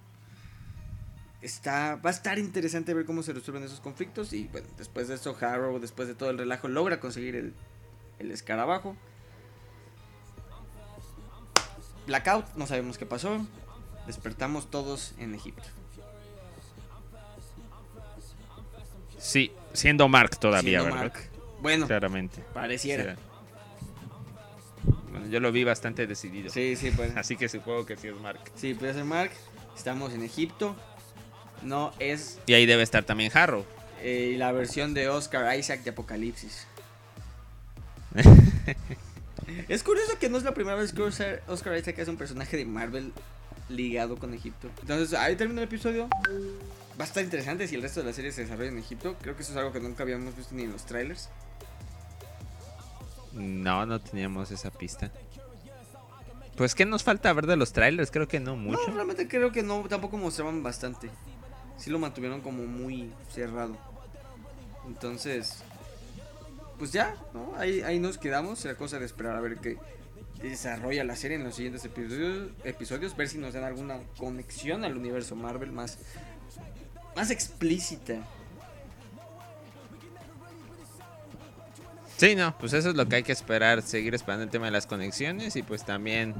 Está, 1.41 1.97
va 1.97 2.11
a 2.11 2.13
estar 2.13 2.39
interesante 2.39 2.95
ver 2.95 3.05
cómo 3.05 3.23
se 3.23 3.33
resuelven 3.33 3.65
esos 3.65 3.81
conflictos. 3.81 4.33
Y 4.33 4.49
bueno, 4.49 4.69
después 4.77 5.09
de 5.09 5.15
eso, 5.15 5.37
Harrow, 5.41 5.79
después 5.79 6.09
de 6.09 6.15
todo 6.15 6.31
el 6.31 6.39
relajo, 6.39 6.69
logra 6.69 7.01
conseguir 7.01 7.37
el, 7.37 7.55
el 8.19 8.31
escarabajo. 8.31 8.97
Blackout, 12.09 12.47
no 12.57 12.67
sabemos 12.67 12.99
qué 12.99 13.07
pasó. 13.07 13.47
Despertamos 14.07 14.71
todos 14.71 15.13
en 15.19 15.35
Egipto. 15.35 15.63
Sí, 19.19 19.53
siendo 19.75 20.09
Mark 20.09 20.39
todavía, 20.39 20.81
Siendo 20.81 20.97
¿verdad? 20.97 21.13
Mark. 21.15 21.31
Bueno, 21.61 21.87
Claramente. 21.87 22.43
pareciera. 22.55 23.15
Sí. 23.15 23.21
Bueno, 25.11 25.27
yo 25.27 25.41
lo 25.41 25.53
vi 25.53 25.65
bastante 25.65 26.07
decidido. 26.07 26.51
Sí, 26.51 26.77
sí, 26.77 26.91
pues. 26.93 27.15
Así 27.17 27.37
que 27.37 27.49
supongo 27.49 27.85
que 27.85 27.97
sí 27.97 28.09
es 28.09 28.17
Mark. 28.17 28.41
Sí, 28.55 28.75
puede 28.75 28.95
ser 28.95 29.05
Mark. 29.05 29.31
Estamos 29.77 30.13
en 30.15 30.23
Egipto. 30.23 30.75
No 31.63 31.93
es 31.99 32.39
Y 32.47 32.55
ahí 32.55 32.67
debe 32.67 32.83
estar 32.85 33.05
también 33.05 33.31
Harrow. 33.37 33.65
eh, 34.01 34.37
la 34.39 34.53
versión 34.53 34.95
de 34.95 35.09
Oscar 35.09 35.59
Isaac 35.59 35.83
de 35.83 35.91
Apocalipsis. 35.91 36.67
es 39.69 39.83
curioso 39.83 40.19
que 40.19 40.29
no 40.29 40.39
es 40.39 40.45
la 40.45 40.55
primera 40.55 40.77
vez 40.77 40.93
que 40.93 41.03
Oscar, 41.03 41.77
Isaac 41.77 41.99
es 41.99 42.09
un 42.09 42.17
personaje 42.17 42.57
de 42.57 42.65
Marvel 42.65 43.13
ligado 43.69 44.17
con 44.17 44.35
Egipto. 44.35 44.69
Entonces, 44.81 45.19
ahí 45.19 45.37
termina 45.37 45.63
el 45.63 45.69
episodio. 45.69 46.09
Va 46.99 47.05
a 47.05 47.07
estar 47.07 47.23
interesante 47.23 47.69
si 47.69 47.75
el 47.75 47.83
resto 47.83 48.01
de 48.01 48.07
la 48.07 48.13
serie 48.13 48.33
se 48.33 48.43
desarrolla 48.43 48.71
en 48.71 48.79
Egipto. 48.79 49.17
Creo 49.21 49.37
que 49.37 49.43
eso 49.43 49.53
es 49.53 49.59
algo 49.59 49.73
que 49.73 49.81
nunca 49.81 50.03
habíamos 50.03 50.37
visto 50.37 50.55
ni 50.55 50.65
en 50.65 50.73
los 50.73 50.85
trailers. 50.85 51.29
No, 53.33 53.87
no 53.87 54.01
teníamos 54.01 54.51
esa 54.51 54.71
pista. 54.71 55.11
Pues, 56.57 56.75
¿qué 56.75 56.85
nos 56.85 57.05
falta 57.05 57.33
ver 57.33 57.47
de 57.47 57.57
los 57.57 57.73
trailers? 57.73 58.11
Creo 58.11 58.27
que 58.27 58.41
no 58.41 58.57
mucho. 58.57 58.89
No, 58.89 58.95
realmente 58.95 59.29
creo 59.29 59.53
que 59.53 59.63
no, 59.63 59.85
tampoco 59.89 60.17
mostraban 60.17 60.63
bastante. 60.63 61.09
Sí 61.77 61.91
lo 61.91 62.01
mantuvieron 62.01 62.41
como 62.41 62.65
muy 62.65 63.13
cerrado. 63.33 63.77
Entonces, 64.89 65.63
pues 66.79 66.93
ya, 66.93 67.15
¿no? 67.35 67.53
Ahí, 67.57 67.83
ahí 67.83 67.99
nos 67.99 68.19
quedamos. 68.19 68.61
Será 68.61 68.77
cosa 68.77 68.99
de 68.99 69.07
esperar 69.07 69.37
a 69.37 69.41
ver 69.41 69.59
qué 69.59 69.79
desarrolla 70.43 71.05
la 71.05 71.17
serie 71.17 71.37
en 71.37 71.45
los 71.45 71.57
siguientes 71.57 71.85
episodios, 71.85 72.51
episodios 72.65 73.17
ver 73.17 73.29
si 73.29 73.39
nos 73.39 73.55
dan 73.55 73.65
alguna 73.65 74.01
conexión 74.17 74.85
al 74.85 74.97
universo 74.97 75.35
Marvel 75.35 75.73
más, 75.73 75.99
más 77.17 77.31
explícita. 77.31 78.23
Sí, 82.17 82.35
no, 82.35 82.57
pues 82.59 82.73
eso 82.73 82.91
es 82.91 82.97
lo 82.97 83.09
que 83.09 83.17
hay 83.17 83.23
que 83.23 83.33
esperar, 83.33 83.83
seguir 83.83 84.15
esperando 84.15 84.45
el 84.45 84.51
tema 84.51 84.67
de 84.67 84.73
las 84.73 84.87
conexiones 84.87 85.55
y 85.55 85.63
pues 85.63 85.85
también 85.85 86.35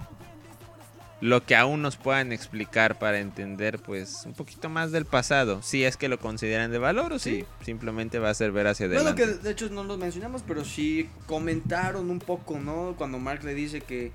lo 1.21 1.45
que 1.45 1.57
aún 1.57 1.83
nos 1.83 1.97
puedan 1.97 2.31
explicar 2.33 2.99
para 2.99 3.19
entender 3.19 3.81
pues 3.81 4.23
un 4.25 4.35
poquito 4.35 4.69
más 4.69 4.93
del 4.93 5.05
pasado, 5.05 5.63
si 5.63 5.85
es 5.85 5.97
que 5.97 6.09
lo 6.09 6.19
consideran 6.21 6.71
de 6.71 6.79
valor 6.79 7.13
o 7.13 7.19
si 7.19 7.45
simplemente 7.65 8.19
va 8.21 8.31
a 8.31 8.35
ser 8.35 8.53
ver 8.53 8.69
hacia 8.69 8.87
Bueno, 8.87 9.01
adelante. 9.11 9.25
que 9.39 9.43
de 9.43 9.51
hecho 9.51 9.69
no 9.71 9.83
lo 9.83 9.97
mencionamos, 9.99 10.43
pero 10.47 10.65
sí 10.65 11.09
comentaron 11.27 12.11
un 12.11 12.21
poco, 12.21 12.59
¿no? 12.61 12.95
Cuando 12.97 13.19
Mark 13.19 13.43
le 13.43 13.55
dice 13.55 13.81
que 13.81 14.13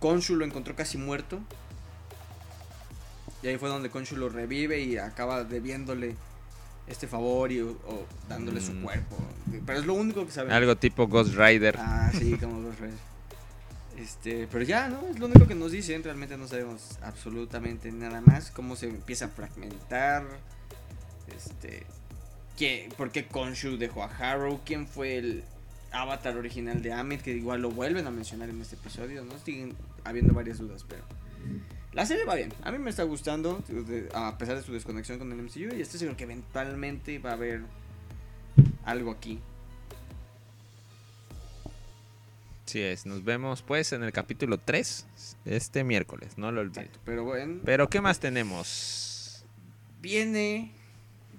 Konshu 0.00 0.36
lo 0.36 0.44
encontró 0.44 0.76
casi 0.76 0.98
muerto. 0.98 1.40
Y 3.42 3.46
ahí 3.48 3.56
fue 3.56 3.68
donde 3.68 3.88
Konshu 3.88 4.16
lo 4.16 4.28
revive 4.28 4.80
y 4.80 4.98
acaba 4.98 5.44
debiéndole 5.44 6.14
este 6.88 7.06
favor 7.06 7.52
y, 7.52 7.60
o, 7.60 7.68
o 7.70 8.06
dándole 8.28 8.60
su 8.60 8.72
Mm. 8.72 8.82
cuerpo. 8.82 9.16
Pero 9.64 9.78
es 9.78 9.86
lo 9.86 9.94
único 9.94 10.26
que 10.26 10.32
sabemos. 10.32 10.56
Algo 10.56 10.76
tipo 10.76 11.06
Ghost 11.06 11.34
Rider. 11.34 11.76
Ah, 11.78 12.10
sí, 12.18 12.36
como 12.36 12.60
dos 12.60 12.78
redes. 12.78 12.96
Este, 13.98 14.46
pero 14.50 14.62
ya, 14.64 14.88
¿no? 14.88 15.08
Es 15.08 15.18
lo 15.18 15.26
único 15.26 15.46
que 15.46 15.54
nos 15.54 15.72
dicen. 15.72 16.04
Realmente 16.04 16.36
no 16.36 16.46
sabemos 16.46 16.98
absolutamente 17.02 17.90
nada 17.90 18.20
más. 18.20 18.50
Cómo 18.50 18.76
se 18.76 18.86
empieza 18.86 19.26
a 19.26 19.28
fragmentar. 19.28 20.24
Este. 21.36 21.84
¿qué, 22.56 22.88
¿Por 22.96 23.10
qué 23.10 23.26
Konshu 23.26 23.76
dejó 23.76 24.04
a 24.04 24.06
Harrow? 24.06 24.60
¿Quién 24.64 24.86
fue 24.86 25.16
el 25.16 25.44
avatar 25.90 26.36
original 26.36 26.80
de 26.80 26.92
Amit? 26.92 27.22
Que 27.22 27.32
igual 27.32 27.62
lo 27.62 27.70
vuelven 27.70 28.06
a 28.06 28.10
mencionar 28.10 28.50
en 28.50 28.60
este 28.60 28.76
episodio, 28.76 29.24
¿no? 29.24 29.36
Siguen 29.44 29.74
habiendo 30.04 30.32
varias 30.32 30.58
dudas, 30.58 30.84
pero. 30.88 31.02
La 31.92 32.06
serie 32.06 32.24
va 32.24 32.36
bien. 32.36 32.52
A 32.62 32.70
mí 32.70 32.78
me 32.78 32.90
está 32.90 33.02
gustando. 33.02 33.64
A 34.14 34.38
pesar 34.38 34.56
de 34.56 34.62
su 34.62 34.72
desconexión 34.72 35.18
con 35.18 35.32
el 35.32 35.42
MCU. 35.42 35.74
Y 35.76 35.80
estoy 35.80 35.98
seguro 35.98 36.16
que 36.16 36.24
eventualmente 36.24 37.18
va 37.18 37.30
a 37.30 37.34
haber 37.34 37.62
algo 38.84 39.10
aquí. 39.10 39.40
Sí 42.68 42.82
es, 42.82 43.06
nos 43.06 43.24
vemos 43.24 43.62
pues 43.62 43.94
en 43.94 44.02
el 44.02 44.12
capítulo 44.12 44.58
3 44.58 45.06
este 45.46 45.84
miércoles, 45.84 46.36
no 46.36 46.52
lo 46.52 46.60
olviden. 46.60 46.90
Pero 47.06 47.24
bueno. 47.24 47.62
Pero 47.64 47.88
¿qué 47.88 48.02
más 48.02 48.20
tenemos? 48.20 49.42
Viene 50.02 50.72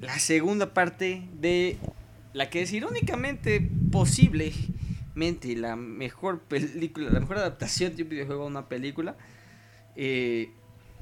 la 0.02 0.18
segunda 0.18 0.74
parte 0.74 1.30
de 1.40 1.78
la 2.34 2.50
que 2.50 2.64
es 2.64 2.74
irónicamente 2.74 3.70
posiblemente 3.92 5.56
la 5.56 5.76
mejor 5.76 6.40
película, 6.40 7.12
la 7.12 7.20
mejor 7.20 7.38
adaptación 7.38 7.96
de 7.96 8.02
un 8.02 8.10
videojuego 8.10 8.46
a 8.46 8.48
una 8.48 8.68
película. 8.68 9.16
Eh, 9.96 10.50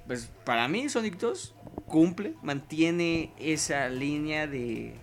pues 0.08 0.30
para 0.44 0.68
mí 0.68 0.90
Sonic 0.90 1.20
2 1.20 1.56
cumple, 1.86 2.34
mantiene 2.44 3.32
esa 3.40 3.88
línea 3.88 4.46
de 4.46 4.94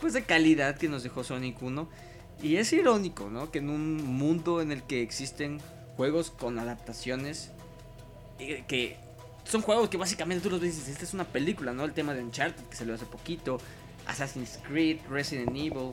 pues 0.00 0.12
de 0.12 0.22
calidad 0.22 0.78
que 0.78 0.88
nos 0.88 1.02
dejó 1.02 1.24
Sonic 1.24 1.60
1 1.60 2.09
y 2.42 2.56
es 2.56 2.72
irónico, 2.72 3.28
¿no? 3.30 3.50
Que 3.50 3.58
en 3.58 3.70
un 3.70 3.96
mundo 4.04 4.60
en 4.60 4.72
el 4.72 4.82
que 4.82 5.02
existen 5.02 5.60
juegos 5.96 6.30
con 6.30 6.58
adaptaciones 6.58 7.50
eh, 8.38 8.64
que 8.66 8.96
son 9.44 9.62
juegos 9.62 9.88
que 9.88 9.96
básicamente 9.96 10.42
tú 10.42 10.50
los 10.50 10.60
ves 10.60 10.74
y 10.74 10.78
dices, 10.78 10.88
esta 10.92 11.04
es 11.04 11.14
una 11.14 11.24
película, 11.24 11.72
¿no? 11.72 11.84
El 11.84 11.92
tema 11.92 12.14
de 12.14 12.22
Uncharted 12.22 12.62
que 12.64 12.76
salió 12.76 12.94
hace 12.94 13.04
poquito, 13.06 13.58
Assassin's 14.06 14.58
Creed, 14.66 14.98
Resident 15.10 15.50
Evil, 15.50 15.92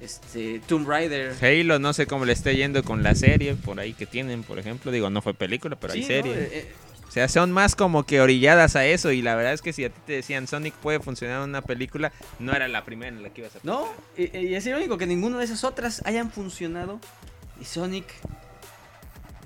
este, 0.00 0.60
Tomb 0.66 0.88
Raider. 0.88 1.34
Halo, 1.42 1.78
no 1.78 1.92
sé 1.92 2.06
cómo 2.06 2.24
le 2.24 2.32
esté 2.32 2.56
yendo 2.56 2.82
con 2.84 3.02
la 3.02 3.14
serie 3.14 3.54
por 3.54 3.80
ahí 3.80 3.92
que 3.92 4.06
tienen, 4.06 4.42
por 4.44 4.58
ejemplo. 4.58 4.90
Digo, 4.92 5.10
no 5.10 5.20
fue 5.22 5.34
película, 5.34 5.76
pero 5.76 5.92
hay 5.92 6.02
Sí, 6.02 6.08
¿no? 6.08 6.14
serie. 6.14 6.32
Eh, 6.32 6.48
eh, 6.52 6.72
sea, 7.14 7.28
son 7.28 7.52
más 7.52 7.74
como 7.76 8.04
que 8.04 8.20
orilladas 8.20 8.76
a 8.76 8.84
eso. 8.84 9.12
Y 9.12 9.22
la 9.22 9.34
verdad 9.36 9.52
es 9.54 9.62
que 9.62 9.72
si 9.72 9.84
a 9.84 9.88
ti 9.90 10.00
te 10.06 10.12
decían 10.14 10.46
Sonic 10.46 10.74
puede 10.74 11.00
funcionar 11.00 11.42
en 11.42 11.48
una 11.50 11.62
película, 11.62 12.12
no 12.38 12.52
era 12.52 12.68
la 12.68 12.84
primera 12.84 13.08
en 13.16 13.22
la 13.22 13.30
que 13.30 13.40
ibas 13.42 13.54
a 13.56 13.60
No, 13.62 13.86
y, 14.16 14.36
y 14.36 14.54
es 14.54 14.66
irónico 14.66 14.98
que 14.98 15.06
ninguna 15.06 15.38
de 15.38 15.44
esas 15.44 15.64
otras 15.64 16.02
hayan 16.04 16.30
funcionado. 16.30 17.00
Y 17.60 17.64
Sonic 17.64 18.06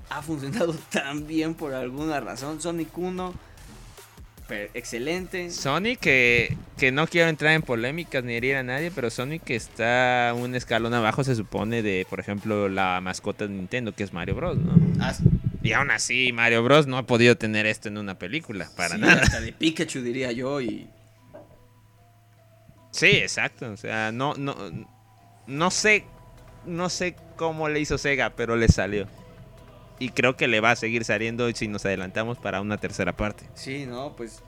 ha 0.09 0.21
funcionado 0.21 0.73
tan 0.91 1.27
bien 1.27 1.53
por 1.53 1.73
alguna 1.73 2.19
razón. 2.19 2.59
Sonic 2.59 2.97
1, 2.97 3.33
per- 4.47 4.71
excelente. 4.73 5.51
Sonic, 5.51 5.99
que, 5.99 6.57
que 6.77 6.91
no 6.91 7.05
quiero 7.07 7.29
entrar 7.29 7.53
en 7.53 7.61
polémicas 7.61 8.23
ni 8.23 8.33
herir 8.33 8.55
a 8.55 8.63
nadie, 8.63 8.89
pero 8.89 9.11
Sonic 9.11 9.47
está 9.51 10.33
un 10.35 10.55
escalón 10.55 10.93
abajo, 10.95 11.23
se 11.23 11.35
supone, 11.35 11.83
de, 11.83 12.07
por 12.09 12.19
ejemplo, 12.19 12.67
la 12.67 12.99
mascota 13.01 13.45
de 13.45 13.53
Nintendo, 13.53 13.93
que 13.93 14.03
es 14.03 14.11
Mario 14.11 14.35
Bros, 14.35 14.57
¿no? 14.57 14.73
Y 15.61 15.73
aún 15.73 15.91
así, 15.91 16.31
Mario 16.31 16.63
Bros 16.63 16.87
no 16.87 16.97
ha 16.97 17.05
podido 17.05 17.37
tener 17.37 17.65
esto 17.65 17.89
en 17.89 17.97
una 17.97 18.17
película, 18.17 18.69
para 18.77 18.95
sí, 18.95 19.01
nada. 19.01 19.21
Hasta 19.23 19.41
de 19.41 19.51
Pikachu 19.51 20.01
diría 20.01 20.31
yo. 20.31 20.61
Y 20.61 20.87
Sí, 22.91 23.07
exacto. 23.07 23.71
O 23.71 23.77
sea, 23.77 24.11
no, 24.11 24.33
no, 24.35 24.55
no 25.47 25.71
sé, 25.71 26.05
no 26.65 26.89
sé 26.89 27.15
cómo 27.35 27.69
le 27.69 27.79
hizo 27.79 27.97
Sega, 27.97 28.31
pero 28.31 28.55
le 28.55 28.67
salió. 28.67 29.07
Y 29.99 30.09
creo 30.09 30.37
que 30.37 30.47
le 30.47 30.61
va 30.61 30.71
a 30.71 30.75
seguir 30.75 31.03
saliendo 31.03 31.51
si 31.51 31.67
nos 31.67 31.85
adelantamos 31.85 32.37
para 32.37 32.61
una 32.61 32.77
tercera 32.77 33.15
parte. 33.15 33.45
sí, 33.53 33.85
no, 33.85 34.15
pues. 34.15 34.41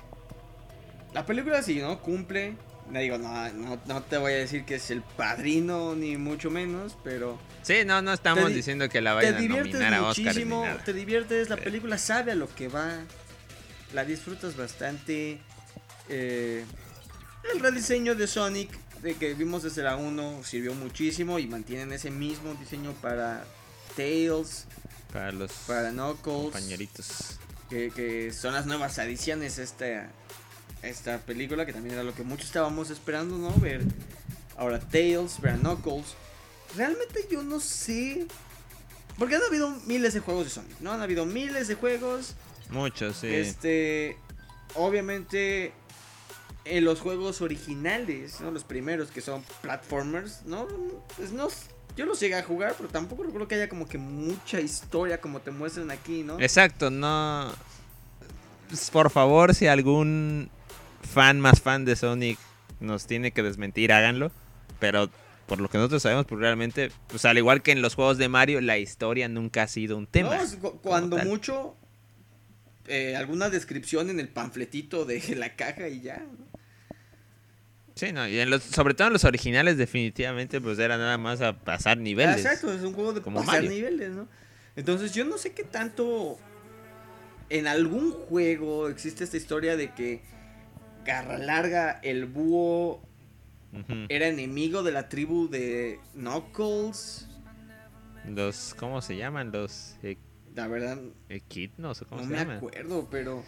La 1.13 1.25
película 1.25 1.61
sí, 1.61 1.79
¿no? 1.81 1.99
Cumple. 1.99 2.55
No 2.91 2.99
digo, 2.99 3.17
no, 3.17 3.49
no, 3.53 3.79
no 3.85 4.03
te 4.03 4.17
voy 4.17 4.33
a 4.33 4.37
decir 4.37 4.65
que 4.65 4.75
es 4.75 4.91
el 4.91 5.01
padrino, 5.01 5.95
ni 5.95 6.17
mucho 6.17 6.49
menos, 6.51 6.97
pero. 7.03 7.39
Sí, 7.63 7.85
no, 7.85 8.01
no 8.01 8.11
estamos 8.11 8.53
diciendo 8.53 8.89
que 8.89 8.99
la 9.01 9.13
vayan 9.13 9.35
a 9.35 9.41
nominar 9.41 9.93
a 9.93 10.03
Oscar 10.03 10.25
muchísimo, 10.25 10.65
te 10.83 10.91
diviertes, 10.93 11.49
la 11.49 11.57
película 11.57 11.97
sabe 11.97 12.33
a 12.33 12.35
lo 12.35 12.53
que 12.53 12.67
va, 12.67 12.99
la 13.93 14.03
disfrutas 14.03 14.57
bastante. 14.57 15.39
eh, 16.09 16.65
el 17.53 17.59
rediseño 17.59 18.13
de 18.15 18.27
Sonic, 18.27 18.69
de 19.01 19.15
que 19.15 19.33
vimos 19.33 19.63
desde 19.63 19.81
la 19.83 19.95
1, 19.95 20.43
sirvió 20.43 20.73
muchísimo 20.75 21.39
y 21.39 21.47
mantienen 21.47 21.91
ese 21.93 22.11
mismo 22.11 22.53
diseño 22.55 22.91
para 23.01 23.45
Tails, 23.95 24.65
Para 25.13 25.31
los 25.31 25.51
para 25.65 25.89
Knuckles, 25.91 26.23
compañeritos. 26.51 27.39
que, 27.69 27.89
que 27.91 28.31
son 28.33 28.53
las 28.53 28.65
nuevas 28.65 28.99
adiciones 28.99 29.57
a 29.59 29.63
esta, 29.63 29.85
a 29.85 30.20
esta 30.83 31.19
película, 31.19 31.65
que 31.65 31.73
también 31.73 31.95
era 31.95 32.03
lo 32.03 32.13
que 32.13 32.23
muchos 32.23 32.47
estábamos 32.47 32.89
esperando, 32.89 33.37
¿no? 33.37 33.53
Ver 33.59 33.81
ahora 34.57 34.79
Tails, 34.79 35.39
ver 35.41 35.53
a 35.53 35.57
Knuckles. 35.57 36.15
Realmente 36.75 37.27
yo 37.29 37.43
no 37.43 37.59
sé. 37.59 38.27
Porque 39.17 39.35
han 39.35 39.43
habido 39.43 39.69
miles 39.85 40.13
de 40.13 40.19
juegos 40.19 40.45
de 40.45 40.49
Sonic, 40.49 40.79
¿no? 40.79 40.91
Han 40.91 41.01
habido 41.01 41.25
miles 41.25 41.67
de 41.67 41.75
juegos. 41.75 42.35
Muchos, 42.69 43.17
sí. 43.17 43.27
Este. 43.27 44.17
Obviamente. 44.75 45.73
En 46.63 46.85
los 46.85 46.99
juegos 46.99 47.41
originales, 47.41 48.39
¿no? 48.39 48.51
Los 48.51 48.63
primeros 48.63 49.09
que 49.09 49.19
son 49.19 49.43
platformers, 49.61 50.43
¿no? 50.45 50.67
Pues 51.17 51.31
no. 51.31 51.47
Yo 51.97 52.05
los 52.05 52.19
llegué 52.19 52.35
a 52.35 52.43
jugar, 52.43 52.75
pero 52.77 52.87
tampoco 52.87 53.23
recuerdo 53.23 53.47
que 53.47 53.55
haya 53.55 53.67
como 53.67 53.87
que 53.87 53.97
mucha 53.97 54.59
historia 54.61 55.19
como 55.19 55.41
te 55.41 55.49
muestran 55.49 55.89
aquí, 55.89 56.21
¿no? 56.21 56.39
Exacto, 56.39 56.91
no. 56.91 57.51
Por 58.91 59.09
favor, 59.09 59.55
si 59.55 59.65
algún 59.65 60.51
fan 61.03 61.39
más 61.39 61.61
fan 61.61 61.85
de 61.85 61.95
Sonic 61.95 62.37
nos 62.79 63.05
tiene 63.07 63.31
que 63.31 63.43
desmentir, 63.43 63.91
háganlo. 63.93 64.31
Pero 64.79 65.09
por 65.47 65.59
lo 65.59 65.69
que 65.69 65.77
nosotros 65.77 66.01
sabemos, 66.01 66.25
pues 66.25 66.39
realmente, 66.41 66.91
pues 67.07 67.25
al 67.25 67.37
igual 67.37 67.61
que 67.61 67.71
en 67.71 67.81
los 67.81 67.95
juegos 67.95 68.17
de 68.17 68.29
Mario, 68.29 68.61
la 68.61 68.77
historia 68.77 69.27
nunca 69.27 69.63
ha 69.63 69.67
sido 69.67 69.97
un 69.97 70.07
tema. 70.07 70.37
No, 70.61 70.71
cuando 70.81 71.17
mucho. 71.17 71.75
eh, 72.87 73.15
alguna 73.15 73.49
descripción 73.49 74.09
en 74.09 74.19
el 74.19 74.29
panfletito 74.29 75.05
de 75.05 75.21
la 75.35 75.55
caja 75.55 75.87
y 75.89 76.01
ya. 76.01 76.25
Sí, 77.95 78.13
no, 78.13 78.27
y 78.27 78.39
en 78.39 78.49
los, 78.49 78.63
sobre 78.63 78.93
todo 78.93 79.07
en 79.07 79.13
los 79.13 79.25
originales, 79.25 79.77
definitivamente, 79.77 80.61
pues 80.61 80.79
era 80.79 80.97
nada 80.97 81.17
más 81.17 81.41
a 81.41 81.59
pasar 81.59 81.97
niveles. 81.97 82.37
Exacto, 82.37 82.73
es 82.73 82.81
un 82.81 82.93
juego 82.93 83.13
de 83.13 83.21
Como 83.21 83.41
pasar 83.41 83.55
Mario. 83.55 83.69
niveles, 83.69 84.11
¿no? 84.11 84.27
Entonces 84.77 85.13
yo 85.13 85.25
no 85.25 85.37
sé 85.37 85.51
qué 85.51 85.63
tanto 85.65 86.39
en 87.49 87.67
algún 87.67 88.13
juego 88.13 88.87
existe 88.87 89.25
esta 89.25 89.35
historia 89.35 89.75
de 89.75 89.93
que 89.93 90.21
Garra 91.05 91.37
Larga, 91.37 91.99
el 92.03 92.25
búho, 92.25 93.01
era 94.09 94.27
enemigo 94.27 94.83
de 94.83 94.91
la 94.91 95.07
tribu 95.09 95.49
de 95.49 95.99
Knuckles. 96.13 97.27
Los, 98.27 98.75
¿cómo 98.77 99.01
se 99.01 99.15
llaman? 99.17 99.51
Los 99.51 99.95
e- 100.03 100.17
La 100.55 100.67
verdad, 100.67 100.99
equidnos 101.29 102.03
cómo 102.07 102.21
no 102.21 102.27
se 102.27 102.33
me 102.33 102.39
llaman. 102.39 102.57
acuerdo, 102.57 103.07
pero 103.09 103.43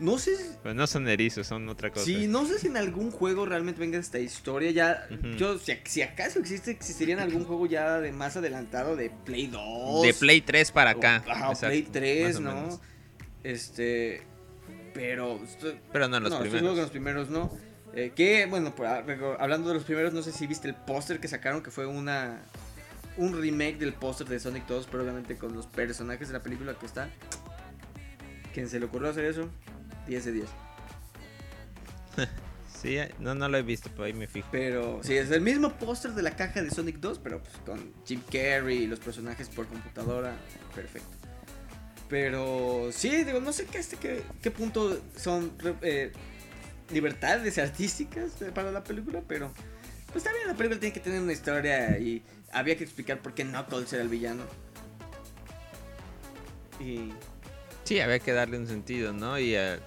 no 0.00 0.18
sé 0.18 0.32
Pues 0.62 0.74
no 0.74 0.86
son 0.86 1.08
erizos, 1.08 1.46
son 1.46 1.68
otra 1.68 1.90
cosa. 1.90 2.04
Sí, 2.04 2.26
no 2.26 2.44
sé 2.46 2.58
si 2.58 2.66
en 2.66 2.76
algún 2.76 3.10
juego 3.12 3.46
realmente 3.46 3.80
venga 3.80 3.98
esta 3.98 4.18
historia. 4.18 4.72
Ya, 4.72 5.06
yo, 5.38 5.56
si, 5.58 5.72
si 5.84 6.02
acaso 6.02 6.40
existe, 6.40 6.72
existiría 6.72 7.14
en 7.14 7.20
algún 7.20 7.44
juego 7.44 7.66
ya 7.66 8.00
de 8.00 8.10
más 8.12 8.36
adelantado 8.36 8.96
de 8.96 9.10
Play 9.10 9.46
2. 9.46 10.02
De 10.02 10.12
Play 10.14 10.40
3 10.40 10.72
para 10.72 10.90
acá. 10.90 11.22
o 11.26 11.52
exacto, 11.52 11.66
Play 11.68 11.82
3, 11.84 12.24
más 12.26 12.36
o 12.36 12.40
¿no? 12.40 12.80
Este. 13.44 14.22
Pero. 14.94 15.40
estoy- 15.44 15.78
Pero 15.92 16.08
no 16.08 16.16
en 16.16 16.22
los 16.22 16.30
no, 16.30 16.36
estoy 16.36 16.50
primeros. 16.50 16.58
seguro 16.60 16.74
que 16.74 16.80
los 16.80 16.90
primeros 16.90 17.28
no. 17.30 17.50
Eh, 17.96 18.12
que, 18.16 18.46
bueno, 18.46 18.74
por- 18.74 18.86
reco- 18.86 19.36
hablando 19.38 19.68
de 19.68 19.74
los 19.74 19.84
primeros, 19.84 20.12
no 20.14 20.22
sé 20.22 20.32
si 20.32 20.46
viste 20.46 20.66
el 20.68 20.74
póster 20.74 21.20
que 21.20 21.28
sacaron, 21.28 21.62
que 21.62 21.70
fue 21.70 21.86
una. 21.86 22.40
Un 23.16 23.40
remake 23.40 23.78
del 23.78 23.92
póster 23.94 24.26
de 24.26 24.40
Sonic 24.40 24.66
2, 24.66 24.88
pero 24.90 25.04
obviamente 25.04 25.36
con 25.36 25.54
los 25.54 25.66
personajes 25.68 26.26
de 26.28 26.34
la 26.34 26.42
película 26.42 26.74
que 26.74 26.86
está. 26.86 27.08
Quien 28.52 28.68
se 28.68 28.80
le 28.80 28.86
ocurrió 28.86 29.10
hacer 29.10 29.24
eso, 29.26 29.48
10 30.08 30.24
de 30.24 30.32
10. 30.32 30.48
Sí, 32.82 32.98
no, 33.18 33.34
no 33.34 33.48
lo 33.48 33.56
he 33.56 33.62
visto, 33.62 33.88
pero 33.92 34.04
ahí 34.04 34.12
me 34.12 34.26
fijo. 34.26 34.46
Pero 34.52 35.00
sí, 35.02 35.16
es 35.16 35.30
el 35.30 35.40
mismo 35.40 35.72
póster 35.72 36.10
de 36.12 36.20
la 36.20 36.36
caja 36.36 36.60
de 36.62 36.70
Sonic 36.70 36.96
2, 36.98 37.18
pero 37.18 37.40
pues 37.42 37.56
con 37.64 37.94
Jim 38.04 38.20
Carrey 38.30 38.82
y 38.82 38.86
los 38.86 38.98
personajes 39.00 39.48
por 39.48 39.66
computadora. 39.66 40.36
Perfecto. 40.74 41.08
Pero 42.08 42.90
sí, 42.92 43.24
digo, 43.24 43.40
no 43.40 43.52
sé 43.52 43.66
qué, 43.66 43.78
hasta 43.78 43.96
qué, 43.98 44.22
qué 44.42 44.50
punto 44.50 45.00
son 45.16 45.52
eh, 45.82 46.12
libertades 46.90 47.58
artísticas 47.58 48.32
para 48.54 48.70
la 48.70 48.84
película, 48.84 49.22
pero 49.26 49.50
pues 50.12 50.22
también 50.22 50.46
la 50.46 50.54
película 50.54 50.78
tiene 50.78 50.92
que 50.92 51.00
tener 51.00 51.20
una 51.20 51.32
historia 51.32 51.98
y 51.98 52.22
había 52.52 52.76
que 52.76 52.84
explicar 52.84 53.20
por 53.20 53.34
qué 53.34 53.44
Knuckles 53.44 53.92
era 53.92 54.02
el 54.02 54.08
villano. 54.08 54.44
Y 56.78 57.12
Sí, 57.84 58.00
había 58.00 58.18
que 58.18 58.32
darle 58.32 58.58
un 58.58 58.66
sentido, 58.66 59.12
¿no? 59.12 59.38
Y 59.38 59.54
eh, 59.54 59.78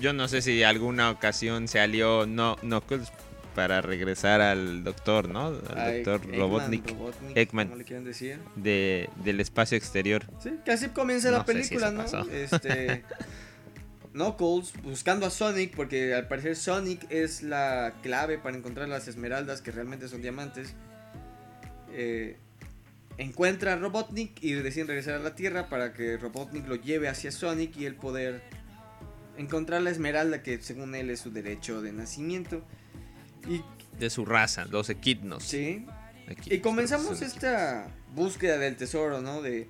yo 0.00 0.12
no 0.12 0.28
sé 0.28 0.42
si 0.42 0.62
alguna 0.62 1.10
ocasión 1.10 1.66
se 1.66 1.80
alió 1.80 2.24
no, 2.24 2.56
Knuckles 2.60 3.12
para 3.54 3.80
regresar 3.80 4.40
al 4.40 4.84
doctor, 4.84 5.28
¿no? 5.28 5.48
Al 5.74 6.02
doctor 6.04 6.20
Robotnik 6.36 6.88
Robotnik, 6.88 7.36
Eggman. 7.36 7.68
como 7.68 7.78
le 7.78 7.84
quieran 7.84 8.04
decir. 8.04 8.38
de, 8.56 9.08
del 9.24 9.40
espacio 9.40 9.76
exterior. 9.76 10.24
Sí, 10.40 10.50
que 10.64 10.72
así 10.72 10.88
comienza 10.88 11.30
la 11.30 11.38
No 11.38 11.44
si 11.46 11.52
película, 11.52 11.86
eso 11.88 11.96
¿no? 11.96 12.02
pasó. 12.02 12.30
Este. 12.30 13.04
Knuckles 14.12 14.74
buscando 14.82 15.24
a 15.26 15.30
Sonic, 15.30 15.74
porque 15.74 16.14
al 16.14 16.28
parecer 16.28 16.54
Sonic 16.56 17.06
es 17.10 17.42
la 17.42 17.94
clave 18.02 18.36
para 18.38 18.56
encontrar 18.56 18.88
las 18.88 19.08
esmeraldas 19.08 19.62
que 19.62 19.70
realmente 19.70 20.06
son 20.08 20.20
diamantes. 20.20 20.74
Eh, 21.92 22.36
encuentra 23.18 23.72
a 23.74 23.76
Robotnik 23.76 24.42
y 24.42 24.52
deciden 24.52 24.88
regresar 24.88 25.14
a 25.14 25.18
la 25.18 25.34
Tierra 25.34 25.68
para 25.68 25.92
que 25.94 26.16
Robotnik 26.16 26.66
lo 26.66 26.76
lleve 26.76 27.08
hacia 27.08 27.32
Sonic 27.32 27.76
y 27.76 27.86
él 27.86 27.94
poder 27.94 28.42
encontrar 29.38 29.80
la 29.82 29.90
esmeralda 29.90 30.42
que 30.42 30.60
según 30.60 30.94
él 30.94 31.08
es 31.10 31.20
su 31.20 31.30
derecho 31.30 31.80
de 31.80 31.92
nacimiento. 31.92 32.62
Y 33.48 33.62
De 33.98 34.10
su 34.10 34.24
raza, 34.24 34.64
los 34.66 34.88
equidnos. 34.90 35.44
Sí. 35.44 35.86
y 36.46 36.58
comenzamos 36.58 37.22
esta 37.22 37.88
búsqueda 38.14 38.58
del 38.58 38.76
tesoro, 38.76 39.20
¿no? 39.20 39.42
De 39.42 39.68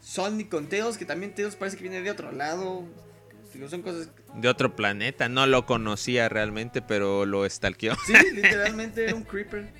Sonic 0.00 0.50
con 0.50 0.68
Tails, 0.68 0.98
que 0.98 1.04
también 1.04 1.34
Tails 1.34 1.56
parece 1.56 1.76
que 1.76 1.82
viene 1.82 2.02
de 2.02 2.10
otro 2.10 2.30
lado. 2.32 2.84
Son 3.68 3.82
cosas... 3.82 4.10
De 4.34 4.48
otro 4.48 4.74
planeta, 4.74 5.28
no 5.28 5.46
lo 5.46 5.64
conocía 5.64 6.28
realmente, 6.28 6.82
pero 6.82 7.24
lo 7.24 7.48
stalkeó. 7.48 7.94
Sí, 8.04 8.12
literalmente 8.34 9.04
era 9.04 9.14
un 9.14 9.22
creeper. 9.22 9.72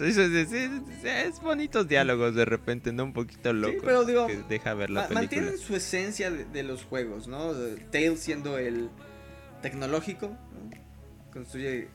es 0.00 1.40
bonitos 1.40 1.88
diálogos 1.88 2.34
de 2.36 2.44
repente, 2.44 2.92
¿no? 2.92 3.04
Un 3.04 3.12
poquito 3.12 3.52
loco. 3.52 3.72
Sí, 3.72 3.80
pero 3.84 4.04
digo, 4.04 4.28
deja 4.48 4.74
ver 4.74 4.90
la 4.90 5.08
película. 5.08 5.20
Mantienen 5.20 5.58
su 5.58 5.74
esencia 5.74 6.30
de, 6.30 6.62
los 6.62 6.84
juegos, 6.84 7.26
¿no? 7.26 7.52
Tails 7.90 8.20
siendo 8.20 8.56
el 8.56 8.88
tecnológico, 9.60 10.36
construye 11.32 11.88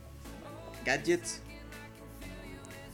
gadgets. 0.85 1.41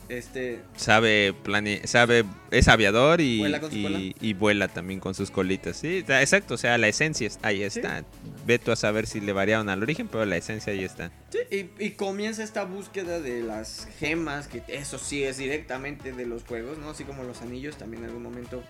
Este 0.10 0.60
sabe 0.76 1.34
plane 1.42 1.88
sabe 1.88 2.26
es 2.50 2.68
aviador 2.68 3.22
y 3.22 4.34
vuela, 4.34 4.68
también 4.68 5.00
con 5.00 5.16
sus 5.16 5.32
colitas. 5.32 5.78
Sí 5.78 6.04
exacto 6.06 6.56
o 6.56 6.58
sea 6.58 6.78
la 6.78 6.90
esencia 6.90 7.30
ahí 7.44 7.64
está. 7.64 8.04
Ve 8.46 8.60
tú 8.60 8.74
a 8.74 8.76
saber 8.76 9.08
si 9.08 9.22
le 9.22 9.32
variaron 9.32 9.70
al 9.70 9.82
origen 9.82 10.10
pero 10.10 10.26
la 10.26 10.36
esencia 10.36 10.74
ahí 10.74 10.84
está. 10.84 11.12
Sí, 11.30 11.70
y, 11.80 11.92
comienza 11.92 12.44
esta 12.44 12.66
búsqueda 12.66 13.22
de 13.22 13.42
las 13.42 13.88
gemas 14.00 14.50
que 14.50 14.64
eso 14.68 15.00
sí 15.00 15.24
es 15.24 15.38
directamente 15.38 16.12
de 16.12 16.26
los 16.26 16.44
juegos 16.44 16.78
no 16.78 16.90
así 16.90 17.06
como 17.06 17.24
los 17.24 17.42
anillos 17.42 17.78
también 17.78 18.04
en 18.04 18.10
algún 18.10 18.24
momento 18.24 18.64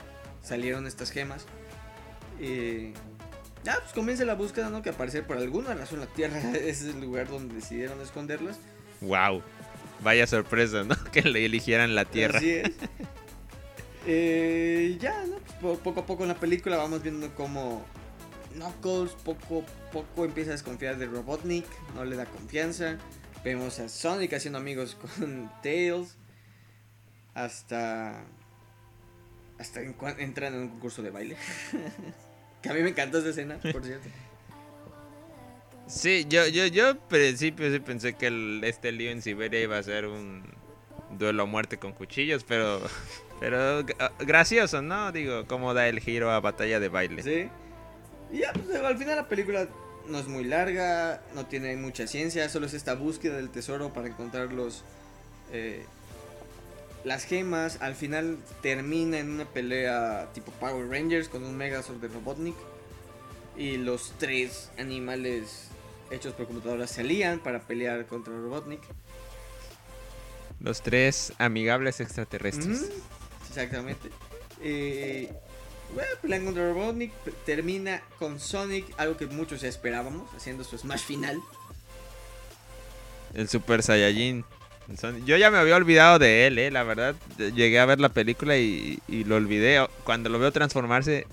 salieron 0.44 0.86
estas 0.86 1.10
gemas. 1.10 1.48
Y 2.40 2.94
ya 3.64 3.80
pues 3.80 3.94
comienza 3.94 4.26
la 4.26 4.36
búsqueda 4.36 4.70
no 4.70 4.82
que 4.82 4.90
aparece 4.90 5.24
por 5.24 5.38
alguna 5.38 5.74
razón 5.74 6.00
la 6.00 6.08
tierra 6.08 6.40
es 6.54 6.82
el 6.84 7.00
lugar 7.02 7.28
donde 7.28 7.56
decidieron 7.56 8.02
esconderlas 8.02 8.58
wow 9.02 9.42
Vaya 10.04 10.26
sorpresa, 10.28 10.84
¿no? 10.84 10.96
Que 11.12 11.22
le 11.22 11.46
eligieran 11.46 11.96
la 11.96 12.06
Tierra. 12.06 12.40
Así 12.40 12.52
es. 12.52 12.72
Eh, 14.08 14.98
ya, 15.00 15.26
¿no? 15.26 15.38
Pues, 15.62 15.78
poco 15.80 16.02
a 16.02 16.06
poco 16.06 16.24
en 16.24 16.30
la 16.30 16.36
película 16.36 16.76
vamos 16.78 17.04
viendo 17.04 17.34
cómo 17.36 17.86
Knuckles 18.54 19.12
poco 19.24 19.64
a 19.88 19.92
poco 19.92 20.26
empieza 20.26 20.50
a 20.52 20.54
desconfiar 20.54 20.98
de 20.98 21.06
Robotnik, 21.06 21.66
no 21.96 22.04
le 22.04 22.16
da 22.16 22.26
confianza. 22.26 22.98
Vemos 23.44 23.80
a 23.80 23.90
Sonic 23.90 24.34
haciendo 24.34 24.58
amigos 24.58 24.96
con 24.96 25.52
Tails. 25.64 26.18
Hasta. 27.34 28.24
Hasta 29.60 29.82
entran 29.82 30.56
en 30.56 30.62
un 30.62 30.70
concurso 30.70 31.04
de 31.04 31.12
baile. 31.12 31.38
Que 32.62 32.70
a 32.70 32.74
mí 32.74 32.82
me 32.82 32.90
encantó 32.90 33.20
esa 33.20 33.30
escena, 33.30 33.58
por 33.72 33.84
cierto. 33.84 34.08
Sí, 35.88 36.26
yo, 36.30 36.48
yo, 36.48 36.68
yo 36.68 36.88
al 36.90 36.98
principio 36.98 37.70
sí 37.72 37.80
pensé 37.80 38.14
que 38.14 38.28
el, 38.28 38.62
este 38.64 38.92
lío 38.92 39.12
en 39.12 39.22
Siberia 39.22 39.62
iba 39.62 39.78
a 39.78 39.84
ser 39.84 40.06
un 40.06 40.44
duelo 41.18 41.44
a 41.44 41.46
muerte 41.46 41.78
con 41.78 41.92
cuchillos, 41.92 42.46
pero, 42.46 42.82
pero 43.40 43.86
gracioso, 44.20 44.82
¿no? 44.82 45.12
Digo, 45.12 45.46
cómo 45.48 45.74
da 45.74 45.88
el 45.90 46.00
giro 46.00 46.32
a 46.32 46.40
batalla 46.40 46.80
de 46.80 46.88
baile. 46.88 47.24
Sí. 47.24 47.50
Y 48.32 48.40
ya, 48.40 48.54
pues 48.54 48.78
al 48.78 48.98
final 48.98 49.18
la 49.18 49.28
película 49.28 49.68
no 50.08 50.20
es 50.20 50.28
muy 50.28 50.44
larga, 50.44 51.22
no 51.36 51.46
tiene 51.46 51.76
mucha 51.76 52.08
ciencia, 52.08 52.48
solo 52.50 52.68
es 52.68 52.74
esta 52.74 52.96
búsqueda 52.96 53.38
del 53.38 53.50
tesoro 53.50 53.92
para 53.92 54.08
encontrar 54.08 54.54
los... 54.54 54.84
Eh, 55.52 55.86
las 57.04 57.26
gemas 57.26 57.82
al 57.82 57.96
final 57.96 58.38
termina 58.62 59.20
en 59.20 59.32
una 59.32 59.46
pelea 59.46 60.30
tipo 60.34 60.52
Power 60.54 60.88
Rangers 60.88 61.30
con 61.30 61.44
un 61.44 61.58
Megazord 61.58 61.98
de 61.98 62.08
Robotnik. 62.08 62.56
Y 63.58 63.78
los 63.78 64.14
tres 64.18 64.70
animales 64.78 65.68
hechos 66.10 66.34
por 66.34 66.48
computadoras 66.48 66.92
se 66.92 67.02
alían 67.02 67.40
para 67.40 67.62
pelear 67.62 68.06
contra 68.06 68.34
Robotnik. 68.34 68.82
Los 70.60 70.82
tres 70.82 71.34
amigables 71.38 72.00
extraterrestres. 72.00 72.90
Exactamente. 73.50 74.10
Eh, 74.62 75.34
bueno, 75.94 76.10
pelean 76.22 76.46
contra 76.46 76.72
Robotnik. 76.72 77.12
Termina 77.46 78.02
con 78.20 78.40
Sonic, 78.40 78.86
algo 78.98 79.18
que 79.18 79.26
muchos 79.26 79.62
ya 79.62 79.68
esperábamos, 79.68 80.32
haciendo 80.36 80.64
su 80.64 80.78
Smash 80.78 81.02
final. 81.02 81.42
El 83.34 83.50
Super 83.50 83.82
Saiyajin. 83.82 84.46
Yo 85.26 85.38
ya 85.38 85.52
me 85.52 85.58
había 85.58 85.76
olvidado 85.76 86.20
de 86.20 86.48
él, 86.48 86.58
eh, 86.58 86.72
la 86.72 86.84
verdad. 86.84 87.16
Llegué 87.38 87.80
a 87.80 87.86
ver 87.86 88.00
la 88.00 88.10
película 88.10 88.58
y, 88.58 89.00
y 89.08 89.24
lo 89.24 89.38
olvidé. 89.38 89.86
Cuando 90.04 90.30
lo 90.30 90.38
veo 90.40 90.52
transformarse, 90.52 91.28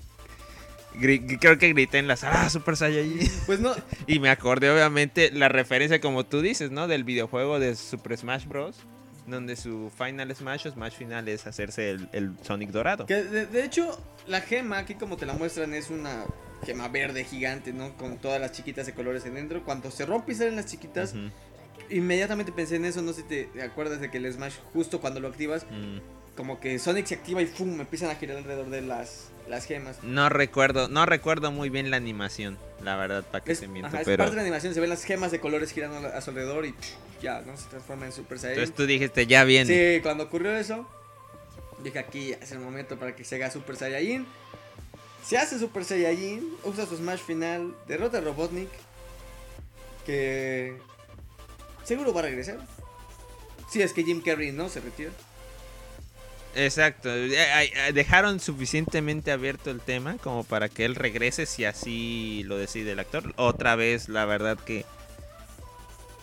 creo 0.99 1.57
que 1.57 1.69
grité 1.69 1.97
en 1.99 2.07
la 2.07 2.15
sala, 2.15 2.43
ah, 2.43 2.49
Super 2.49 2.75
Saiyajin. 2.75 3.29
Pues 3.45 3.59
no. 3.59 3.73
Y 4.07 4.19
me 4.19 4.29
acordé, 4.29 4.69
obviamente, 4.69 5.31
la 5.31 5.49
referencia, 5.49 6.01
como 6.01 6.25
tú 6.25 6.41
dices, 6.41 6.71
¿no? 6.71 6.87
Del 6.87 7.03
videojuego 7.03 7.59
de 7.59 7.75
Super 7.75 8.17
Smash 8.17 8.45
Bros. 8.45 8.77
Donde 9.27 9.55
su 9.55 9.91
final 9.95 10.35
Smash 10.35 10.67
o 10.67 10.71
Smash 10.71 10.93
final 10.93 11.27
es 11.27 11.45
hacerse 11.45 11.91
el, 11.91 12.35
Sonic 12.41 12.71
dorado. 12.71 13.05
Que 13.05 13.21
de, 13.23 13.63
hecho, 13.63 14.01
la 14.27 14.41
gema, 14.41 14.79
aquí 14.79 14.95
como 14.95 15.17
te 15.17 15.27
la 15.27 15.33
muestran, 15.33 15.75
es 15.75 15.91
una 15.91 16.23
gema 16.65 16.87
verde 16.87 17.23
gigante, 17.23 17.71
¿no? 17.71 17.95
Con 17.95 18.17
todas 18.17 18.41
las 18.41 18.53
chiquitas 18.53 18.87
de 18.87 18.93
colores 18.93 19.25
en 19.25 19.35
dentro. 19.35 19.63
Cuando 19.63 19.91
se 19.91 20.07
rompe 20.07 20.31
y 20.31 20.35
salen 20.35 20.55
las 20.55 20.65
chiquitas, 20.65 21.13
inmediatamente 21.89 22.51
pensé 22.51 22.75
en 22.75 22.85
eso. 22.85 23.01
No 23.01 23.13
sé 23.13 23.21
si 23.21 23.47
te 23.47 23.61
acuerdas 23.61 24.01
de 24.01 24.09
que 24.09 24.17
el 24.17 24.31
Smash, 24.31 24.55
justo 24.73 24.99
cuando 25.01 25.19
lo 25.19 25.27
activas, 25.27 25.65
mm. 25.69 26.35
como 26.35 26.59
que 26.59 26.79
Sonic 26.79 27.05
se 27.05 27.15
activa 27.15 27.41
y 27.41 27.45
¡fum! 27.45 27.79
empiezan 27.79 28.09
a 28.09 28.15
girar 28.15 28.37
alrededor 28.37 28.69
de 28.69 28.81
las 28.81 29.29
las 29.49 29.65
gemas. 29.65 29.97
No 30.03 30.29
recuerdo, 30.29 30.87
no 30.87 31.05
recuerdo 31.05 31.51
muy 31.51 31.69
bien 31.69 31.89
la 31.89 31.97
animación, 31.97 32.57
la 32.83 32.95
verdad, 32.95 33.25
para 33.29 33.43
que 33.43 33.55
se 33.55 33.67
mienta. 33.67 34.01
pero... 34.05 34.17
parte 34.17 34.31
de 34.31 34.35
la 34.35 34.41
animación, 34.43 34.73
se 34.73 34.79
ven 34.79 34.89
las 34.89 35.03
gemas 35.03 35.31
de 35.31 35.39
colores 35.39 35.71
girando 35.71 36.07
a 36.07 36.21
su 36.21 36.29
alrededor 36.29 36.65
y 36.65 36.75
ya, 37.21 37.41
¿no? 37.41 37.57
Se 37.57 37.67
transforma 37.67 38.05
en 38.05 38.11
Super 38.11 38.39
Saiyan. 38.39 38.59
Entonces 38.59 38.75
tú 38.75 38.85
dijiste, 38.85 39.27
ya 39.27 39.43
viene. 39.43 39.95
Sí, 39.95 40.01
cuando 40.01 40.25
ocurrió 40.25 40.55
eso, 40.55 40.87
dije 41.83 41.99
aquí 41.99 42.33
es 42.33 42.51
el 42.51 42.59
momento 42.59 42.97
para 42.97 43.15
que 43.15 43.23
se 43.23 43.35
haga 43.35 43.51
Super 43.51 43.75
Saiyajin. 43.75 44.25
Se 45.25 45.37
hace 45.37 45.59
Super 45.59 45.83
Saiyajin, 45.83 46.47
usa 46.63 46.85
su 46.85 46.95
Smash 46.95 47.19
final, 47.19 47.75
derrota 47.87 48.19
a 48.19 48.21
Robotnik, 48.21 48.69
que 50.05 50.77
seguro 51.89 52.13
va 52.13 52.21
a 52.21 52.23
regresar. 52.23 52.59
Si 53.69 53.81
es 53.81 53.93
que 53.93 54.03
Jim 54.03 54.21
Carrey 54.21 54.51
no 54.51 54.69
se 54.69 54.79
retira. 54.79 55.11
Exacto, 56.55 57.13
eh, 57.13 57.33
eh, 57.35 57.93
dejaron 57.93 58.39
suficientemente 58.39 59.31
abierto 59.31 59.69
el 59.69 59.81
tema 59.81 60.17
como 60.17 60.43
para 60.43 60.69
que 60.69 60.85
él 60.85 60.95
regrese 60.95 61.45
si 61.45 61.65
así 61.65 62.43
lo 62.45 62.57
decide 62.57 62.91
el 62.91 62.99
actor. 62.99 63.33
Otra 63.35 63.75
vez, 63.75 64.07
la 64.07 64.25
verdad 64.25 64.57
que 64.57 64.85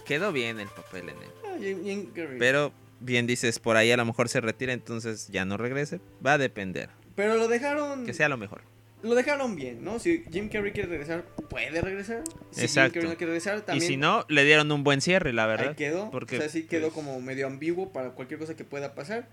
quedó 0.04 0.32
bien 0.32 0.58
el 0.58 0.68
papel 0.68 1.10
en 1.10 1.16
él. 1.16 1.30
Ah, 1.44 2.36
Pero 2.38 2.72
bien 3.00 3.26
dices, 3.26 3.58
por 3.58 3.76
ahí 3.76 3.90
a 3.92 3.96
lo 3.96 4.04
mejor 4.04 4.28
se 4.28 4.40
retira, 4.40 4.72
entonces 4.72 5.28
ya 5.28 5.44
no 5.44 5.56
regrese. 5.56 6.00
Va 6.24 6.34
a 6.34 6.38
depender. 6.38 6.90
Pero 7.14 7.36
lo 7.36 7.48
dejaron... 7.48 8.04
Que 8.06 8.14
sea 8.14 8.28
lo 8.28 8.36
mejor. 8.36 8.62
Lo 9.06 9.14
dejaron 9.14 9.56
bien, 9.56 9.84
¿no? 9.84 9.98
Si 9.98 10.24
Jim 10.32 10.48
Carrey 10.48 10.72
quiere 10.72 10.88
regresar, 10.88 11.24
puede 11.48 11.80
regresar. 11.80 12.24
Si 12.50 12.62
Exacto. 12.62 12.94
Jim 12.94 13.02
Carrey 13.02 13.10
no 13.10 13.16
quiere 13.16 13.32
regresar, 13.32 13.60
también... 13.62 13.84
Y 13.84 13.86
si 13.86 13.96
no, 13.96 14.24
le 14.28 14.44
dieron 14.44 14.70
un 14.72 14.82
buen 14.82 15.00
cierre, 15.00 15.32
la 15.32 15.46
verdad. 15.46 15.68
Ahí 15.68 15.74
quedó. 15.74 16.10
Porque, 16.10 16.36
o 16.36 16.40
sea, 16.40 16.48
sí 16.48 16.64
quedó 16.64 16.88
pues 16.88 16.94
como 16.94 17.20
medio 17.20 17.46
ambiguo 17.46 17.92
para 17.92 18.10
cualquier 18.10 18.40
cosa 18.40 18.56
que 18.56 18.64
pueda 18.64 18.94
pasar. 18.94 19.28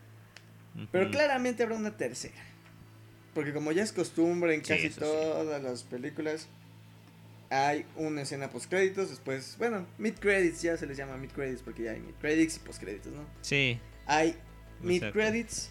Pero 0.91 1.09
claramente 1.09 1.63
habrá 1.63 1.75
una 1.75 1.97
tercera. 1.97 2.33
Porque 3.33 3.53
como 3.53 3.71
ya 3.71 3.83
es 3.83 3.91
costumbre 3.91 4.53
en 4.53 4.61
casi 4.61 4.89
todas 4.89 5.61
las 5.61 5.83
películas, 5.83 6.47
hay 7.49 7.85
una 7.95 8.21
escena 8.21 8.49
post 8.49 8.69
créditos, 8.69 9.09
después, 9.09 9.55
bueno, 9.57 9.85
mid 9.97 10.13
credits 10.13 10.61
ya 10.61 10.77
se 10.77 10.85
les 10.87 10.97
llama 10.97 11.17
mid 11.17 11.29
credits 11.29 11.61
porque 11.61 11.83
ya 11.83 11.91
hay 11.91 11.99
mid 11.99 12.15
credits 12.21 12.57
y 12.57 12.59
post 12.59 12.81
créditos, 12.81 13.11
¿no? 13.13 13.25
Sí. 13.41 13.79
Hay 14.05 14.35
mid 14.81 15.03
credits 15.11 15.69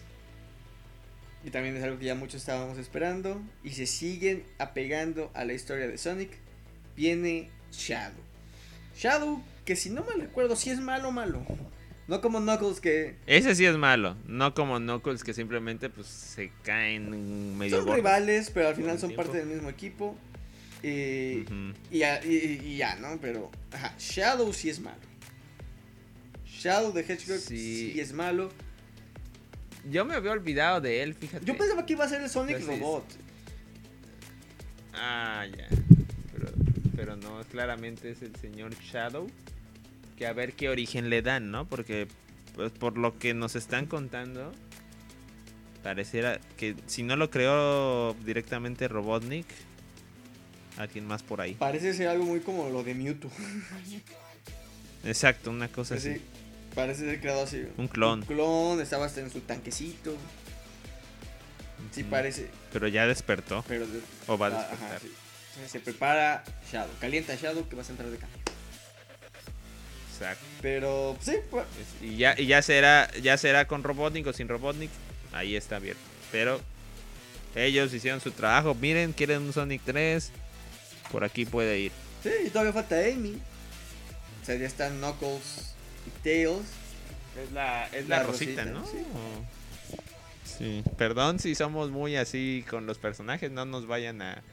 y 1.43 1.49
también 1.49 1.75
es 1.75 1.83
algo 1.83 1.99
que 1.99 2.05
ya 2.05 2.15
muchos 2.15 2.41
estábamos 2.41 2.77
esperando 2.77 3.41
y 3.63 3.71
se 3.71 3.85
siguen 3.85 4.43
apegando 4.59 5.31
a 5.33 5.45
la 5.45 5.53
historia 5.53 5.87
de 5.87 5.97
Sonic. 5.97 6.31
Viene 6.95 7.49
Shadow. 7.71 8.21
Shadow 8.95 9.43
que 9.65 9.75
si 9.75 9.89
no 9.89 10.03
me 10.03 10.13
recuerdo 10.21 10.55
si 10.55 10.69
es 10.69 10.79
malo 10.79 11.11
malo. 11.11 11.43
No 12.07 12.21
como 12.21 12.39
Knuckles 12.39 12.79
que... 12.81 13.15
Ese 13.27 13.55
sí 13.55 13.65
es 13.65 13.77
malo. 13.77 14.17
No 14.27 14.53
como 14.53 14.77
Knuckles 14.77 15.23
que 15.23 15.33
simplemente 15.33 15.89
pues 15.89 16.07
se 16.07 16.51
caen 16.63 17.57
medio... 17.57 17.83
Son 17.83 17.95
rivales, 17.95 18.51
pero 18.51 18.69
al 18.69 18.75
final 18.75 18.99
son 18.99 19.15
parte 19.15 19.37
del 19.37 19.47
mismo 19.47 19.69
equipo. 19.69 20.17
y, 20.81 21.45
ya, 21.91 22.95
¿no? 22.99 23.17
Pero... 23.21 23.49
Ajá, 23.71 23.95
Shadow 23.97 24.51
sí 24.53 24.69
es 24.69 24.79
malo. 24.79 24.99
Shadow 26.45 26.93
de 26.93 27.01
Hedgehog 27.01 27.39
sí. 27.39 27.99
es 27.99 28.13
malo. 28.13 28.51
Yo 29.89 30.05
me 30.05 30.15
había 30.15 30.31
olvidado 30.31 30.81
de 30.81 31.03
él, 31.03 31.13
fíjate. 31.13 31.45
Yo 31.45 31.57
pensaba 31.57 31.85
que 31.85 31.93
iba 31.93 32.05
a 32.05 32.09
ser 32.09 32.21
el 32.21 32.29
Sonic 32.29 32.65
Robot. 32.65 33.05
Ah, 34.93 35.45
ya. 35.45 35.67
Pero, 36.31 36.47
pero 36.95 37.15
no, 37.15 37.41
claramente 37.51 38.11
es 38.11 38.21
el 38.21 38.35
señor 38.35 38.73
Shadow 38.75 39.27
que 40.17 40.27
a 40.27 40.33
ver 40.33 40.53
qué 40.53 40.69
origen 40.69 41.09
le 41.09 41.21
dan, 41.21 41.51
¿no? 41.51 41.67
Porque 41.67 42.07
pues, 42.55 42.71
por 42.71 42.97
lo 42.97 43.17
que 43.17 43.33
nos 43.33 43.55
están 43.55 43.87
contando, 43.87 44.51
pareciera 45.81 46.39
que 46.57 46.75
si 46.85 47.03
no 47.03 47.15
lo 47.15 47.29
creó 47.29 48.13
directamente 48.25 48.87
Robotnik, 48.87 49.47
alguien 50.77 51.05
más 51.05 51.23
por 51.23 51.41
ahí. 51.41 51.55
Parece 51.55 51.93
ser 51.93 52.07
algo 52.07 52.25
muy 52.25 52.39
como 52.39 52.69
lo 52.69 52.83
de 52.83 52.93
Mewtwo. 52.95 53.31
Exacto, 55.03 55.51
una 55.51 55.67
cosa 55.67 55.95
así. 55.95 56.21
Parece 56.75 57.01
ser 57.05 57.19
creado 57.21 57.43
así. 57.43 57.65
Un 57.77 57.87
clon. 57.87 58.19
Un 58.21 58.25
clon, 58.25 58.81
estaba 58.81 59.05
hasta 59.05 59.21
en 59.21 59.29
su 59.31 59.41
tanquecito. 59.41 60.15
Sí, 61.91 62.03
parece. 62.03 62.49
Pero 62.71 62.87
ya 62.87 63.05
despertó. 63.05 63.63
Pero 63.67 63.85
de- 63.85 64.01
O 64.27 64.37
va 64.37 64.47
a 64.47 64.49
ah, 64.49 64.57
despertar. 64.59 64.87
ajá, 64.89 64.99
sí. 64.99 65.11
Entonces, 65.49 65.71
Se 65.71 65.79
prepara 65.79 66.43
Shadow. 66.71 66.89
Calienta 66.99 67.35
Shadow 67.35 67.67
que 67.69 67.75
vas 67.75 67.87
a 67.89 67.91
entrar 67.91 68.09
de 68.09 68.17
cambio. 68.17 68.39
Exacto. 70.11 70.43
Pero, 70.61 71.17
sí, 71.21 71.35
pues, 71.51 71.65
Es- 71.79 72.07
Y 72.09 72.17
ya, 72.17 72.35
y 72.37 72.47
ya 72.47 72.61
será, 72.61 73.11
ya 73.21 73.37
será 73.37 73.67
con 73.67 73.83
Robotnik 73.83 74.25
o 74.27 74.33
sin 74.33 74.47
Robotnik. 74.47 74.89
Ahí 75.31 75.55
está 75.55 75.75
abierto. 75.75 76.01
Pero 76.31 76.59
ellos 77.55 77.93
hicieron 77.93 78.21
su 78.21 78.31
trabajo. 78.31 78.73
Miren, 78.75 79.13
quieren 79.13 79.41
un 79.43 79.53
Sonic 79.53 79.81
3. 79.85 80.31
Por 81.11 81.23
aquí 81.23 81.45
puede 81.45 81.79
ir. 81.79 81.91
sí, 82.23 82.29
y 82.47 82.49
todavía 82.49 82.73
falta 82.73 82.95
Amy. 82.97 83.37
O 84.41 84.45
sea, 84.45 84.55
ya 84.55 84.65
están 84.65 84.97
Knuckles 84.97 85.72
y 86.05 86.09
Tails. 86.23 86.65
Es 87.43 87.51
la, 87.51 87.87
es 87.87 88.07
la 88.07 88.17
la, 88.17 88.23
Rosita, 88.23 88.63
Rosita, 88.63 88.65
¿no? 88.65 88.85
sí. 90.45 90.83
Perdón 90.97 91.39
si 91.39 91.55
somos 91.55 91.89
muy 91.89 92.15
así 92.15 92.63
con 92.69 92.85
los 92.85 92.99
personajes. 92.99 93.51
No 93.51 93.65
nos 93.65 93.87
vayan 93.87 94.21
a 94.21 94.43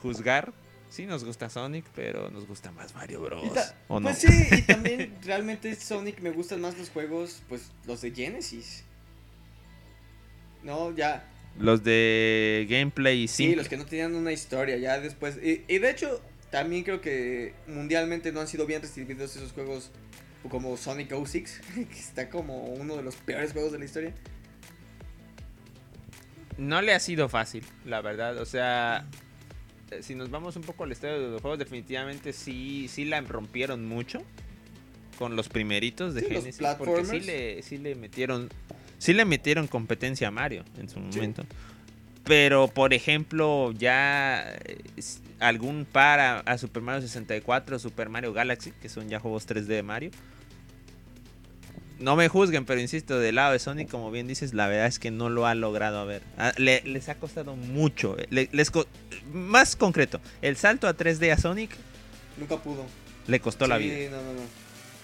juzgar. 0.00 0.52
Sí 0.90 1.06
nos 1.06 1.24
gusta 1.24 1.50
Sonic, 1.50 1.84
pero 1.94 2.30
nos 2.30 2.46
gusta 2.46 2.70
más 2.70 2.94
Mario 2.94 3.20
Bros. 3.20 3.42
¿O 3.88 3.98
no? 3.98 4.08
Pues 4.08 4.18
sí, 4.18 4.48
y 4.52 4.62
también 4.66 5.14
realmente 5.24 5.74
Sonic 5.74 6.20
me 6.20 6.30
gustan 6.30 6.60
más 6.60 6.78
los 6.78 6.88
juegos, 6.88 7.42
pues 7.48 7.72
los 7.84 8.00
de 8.00 8.12
Genesis. 8.12 8.84
No, 10.62 10.94
ya. 10.94 11.28
Los 11.58 11.84
de 11.84 12.66
gameplay 12.70 13.28
Sí, 13.28 13.48
sí. 13.48 13.54
los 13.54 13.68
que 13.68 13.76
no 13.76 13.86
tenían 13.86 14.14
una 14.14 14.32
historia, 14.32 14.76
ya 14.76 14.98
después. 15.00 15.36
Y, 15.42 15.64
y 15.68 15.78
de 15.78 15.90
hecho, 15.90 16.20
también 16.50 16.84
creo 16.84 17.00
que 17.00 17.54
mundialmente 17.66 18.30
no 18.30 18.40
han 18.40 18.48
sido 18.48 18.64
bien 18.64 18.80
recibidos 18.80 19.34
esos 19.34 19.52
juegos 19.52 19.90
como 20.48 20.76
Sonic 20.76 21.12
06, 21.26 21.60
que 21.74 21.98
está 21.98 22.28
como 22.28 22.64
uno 22.64 22.96
de 22.96 23.02
los 23.02 23.16
peores 23.16 23.52
juegos 23.52 23.72
de 23.72 23.78
la 23.78 23.84
historia. 23.84 24.14
No 26.56 26.80
le 26.82 26.94
ha 26.94 27.00
sido 27.00 27.28
fácil, 27.28 27.64
la 27.84 28.00
verdad. 28.00 28.38
O 28.38 28.44
sea, 28.44 29.06
eh, 29.90 30.02
si 30.02 30.14
nos 30.14 30.30
vamos 30.30 30.56
un 30.56 30.62
poco 30.62 30.84
al 30.84 30.92
estado 30.92 31.20
de 31.20 31.28
los 31.30 31.40
juegos, 31.42 31.58
definitivamente 31.58 32.32
sí, 32.32 32.86
sí 32.88 33.04
la 33.04 33.20
rompieron 33.20 33.86
mucho 33.86 34.22
con 35.18 35.36
los 35.36 35.48
primeritos 35.48 36.14
de 36.14 36.20
Sí, 36.22 36.26
Genesis. 36.28 36.62
Porque 36.78 37.04
sí 37.04 37.20
le, 37.20 37.62
sí 37.62 37.78
le 37.78 37.94
metieron. 37.94 38.48
Sí 38.98 39.12
le 39.12 39.24
metieron 39.24 39.66
competencia 39.66 40.28
a 40.28 40.30
Mario 40.30 40.64
en 40.78 40.88
su 40.88 41.00
Sí. 41.10 41.20
Pero, 42.24 42.68
por 42.68 42.94
ejemplo, 42.94 43.72
ya 43.76 44.44
eh, 44.64 44.78
algún 45.40 45.84
par 45.84 46.20
a, 46.20 46.38
a 46.40 46.56
Super 46.58 46.82
Mario 46.82 47.02
64, 47.02 47.78
Super 47.78 48.08
Mario 48.08 48.32
Galaxy, 48.32 48.72
que 48.80 48.88
son 48.88 49.08
ya 49.08 49.20
juegos 49.20 49.46
3D 49.46 49.66
de 49.66 49.82
Mario. 49.82 50.10
No 52.00 52.16
me 52.16 52.28
juzguen, 52.28 52.64
pero 52.64 52.80
insisto, 52.80 53.18
del 53.20 53.36
lado 53.36 53.52
de 53.52 53.58
Sonic, 53.58 53.88
como 53.88 54.10
bien 54.10 54.26
dices, 54.26 54.52
la 54.52 54.66
verdad 54.66 54.86
es 54.86 54.98
que 54.98 55.10
no 55.10 55.28
lo 55.28 55.46
ha 55.46 55.54
logrado 55.54 55.98
a 55.98 56.04
ver. 56.04 56.22
Ah, 56.36 56.52
le- 56.56 56.82
les 56.84 57.08
ha 57.08 57.14
costado 57.16 57.54
mucho. 57.56 58.18
eh, 58.18 58.26
le- 58.30 58.48
les 58.52 58.70
co- 58.70 58.86
más 59.32 59.76
concreto, 59.76 60.20
el 60.42 60.56
salto 60.56 60.88
a 60.88 60.94
3D 60.96 61.30
a 61.30 61.38
Sonic 61.38 61.70
Nunca 62.36 62.56
pudo. 62.56 62.84
le 63.28 63.38
costó 63.40 63.66
la 63.68 63.78
Sí, 63.78 63.84
vida. 63.84 64.10
no, 64.10 64.22
no, 64.22 64.32
no. 64.32 64.40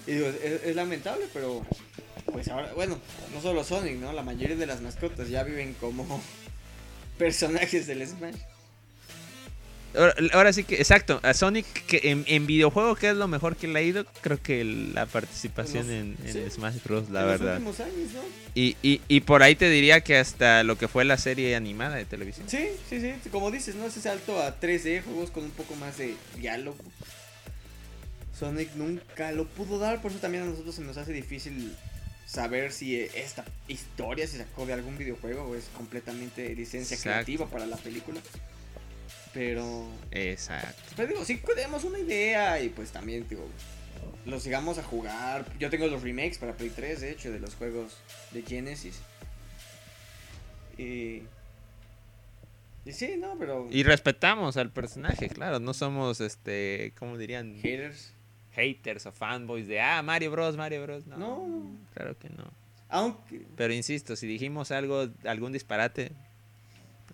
Y 0.06 0.12
digo, 0.14 0.26
es, 0.26 0.64
es 0.64 0.76
lamentable, 0.76 1.26
pero 1.32 1.64
pues 2.32 2.48
ahora, 2.48 2.72
bueno, 2.74 2.98
no 3.32 3.40
solo 3.40 3.62
Sonic, 3.62 3.96
¿no? 3.96 4.12
La 4.12 4.22
mayoría 4.22 4.56
de 4.56 4.66
las 4.66 4.80
mascotas 4.80 5.28
ya 5.28 5.44
viven 5.44 5.74
como 5.80 6.20
personajes 7.20 7.86
del 7.86 8.06
Smash. 8.06 8.34
Ahora, 9.94 10.14
ahora 10.34 10.52
sí 10.52 10.62
que, 10.64 10.76
exacto, 10.76 11.18
a 11.24 11.34
Sonic 11.34 11.66
que 11.86 12.00
en, 12.10 12.24
en 12.28 12.46
videojuego, 12.46 12.94
que 12.94 13.10
es 13.10 13.16
lo 13.16 13.26
mejor 13.28 13.56
que 13.56 13.66
le 13.68 13.78
ha 13.80 13.82
ido? 13.82 14.06
Creo 14.22 14.40
que 14.40 14.64
la 14.64 15.04
participación 15.06 15.86
Los- 15.88 15.96
en, 15.96 16.16
en 16.24 16.32
sí. 16.32 16.50
Smash 16.56 16.76
Bros, 16.84 17.10
la 17.10 17.22
en 17.22 17.26
verdad. 17.26 17.58
los 17.60 17.68
últimos 17.78 17.80
años, 17.80 18.12
¿no? 18.14 18.20
Y, 18.54 18.76
y, 18.82 19.00
y 19.08 19.20
por 19.20 19.42
ahí 19.42 19.56
te 19.56 19.68
diría 19.68 20.00
que 20.00 20.16
hasta 20.16 20.62
lo 20.62 20.78
que 20.78 20.86
fue 20.88 21.04
la 21.04 21.18
serie 21.18 21.56
animada 21.56 21.96
de 21.96 22.04
televisión. 22.04 22.48
Sí, 22.48 22.68
sí, 22.88 23.00
sí, 23.00 23.30
como 23.30 23.50
dices, 23.50 23.74
¿no? 23.74 23.84
Ese 23.86 24.00
salto 24.00 24.40
a 24.40 24.58
3D, 24.60 25.02
juegos 25.02 25.30
con 25.32 25.42
un 25.44 25.50
poco 25.50 25.74
más 25.76 25.98
de 25.98 26.14
diálogo. 26.38 26.78
Sonic 28.38 28.70
nunca 28.76 29.32
lo 29.32 29.44
pudo 29.46 29.78
dar, 29.80 30.00
por 30.00 30.12
eso 30.12 30.20
también 30.20 30.44
a 30.44 30.46
nosotros 30.46 30.74
se 30.74 30.82
nos 30.82 30.96
hace 30.96 31.12
difícil 31.12 31.76
saber 32.30 32.70
si 32.70 33.00
esta 33.00 33.44
historia 33.66 34.24
se 34.24 34.38
sacó 34.38 34.64
de 34.64 34.72
algún 34.72 34.96
videojuego 34.96 35.42
o 35.42 35.56
es 35.56 35.64
completamente 35.76 36.54
licencia 36.54 36.94
Exacto. 36.94 37.24
creativa 37.24 37.46
para 37.46 37.66
la 37.66 37.76
película. 37.76 38.20
Pero 39.34 39.88
Exacto. 40.12 40.92
Pero 40.96 41.08
digo, 41.08 41.24
sí 41.24 41.42
tenemos 41.44 41.82
una 41.82 41.98
idea 41.98 42.60
y 42.60 42.68
pues 42.68 42.92
también, 42.92 43.26
digo, 43.28 43.48
los 44.26 44.44
llegamos 44.44 44.78
a 44.78 44.84
jugar. 44.84 45.44
Yo 45.58 45.70
tengo 45.70 45.88
los 45.88 46.02
remakes 46.02 46.38
para 46.38 46.52
Play 46.56 46.70
3, 46.70 47.00
de 47.00 47.10
hecho, 47.10 47.32
de 47.32 47.40
los 47.40 47.56
juegos 47.56 47.96
de 48.30 48.42
Genesis. 48.42 49.00
Y... 50.78 51.22
Y 52.84 52.92
sí, 52.92 53.16
no, 53.18 53.36
pero... 53.38 53.68
Y 53.70 53.82
respetamos 53.82 54.56
al 54.56 54.70
personaje, 54.70 55.28
claro, 55.28 55.58
no 55.58 55.74
somos, 55.74 56.20
este, 56.20 56.94
¿cómo 56.96 57.18
dirían? 57.18 57.56
Haters. 57.60 58.14
Haters 58.52 59.06
o 59.06 59.12
fanboys 59.12 59.66
de, 59.68 59.80
ah, 59.80 60.02
Mario 60.02 60.30
Bros, 60.30 60.56
Mario 60.56 60.82
Bros. 60.82 61.06
No, 61.06 61.16
No. 61.18 61.70
claro 61.94 62.18
que 62.18 62.28
no. 62.30 62.44
Aunque... 62.88 63.46
Pero 63.56 63.72
insisto, 63.72 64.16
si 64.16 64.26
dijimos 64.26 64.70
algo, 64.72 65.08
algún 65.24 65.52
disparate, 65.52 66.10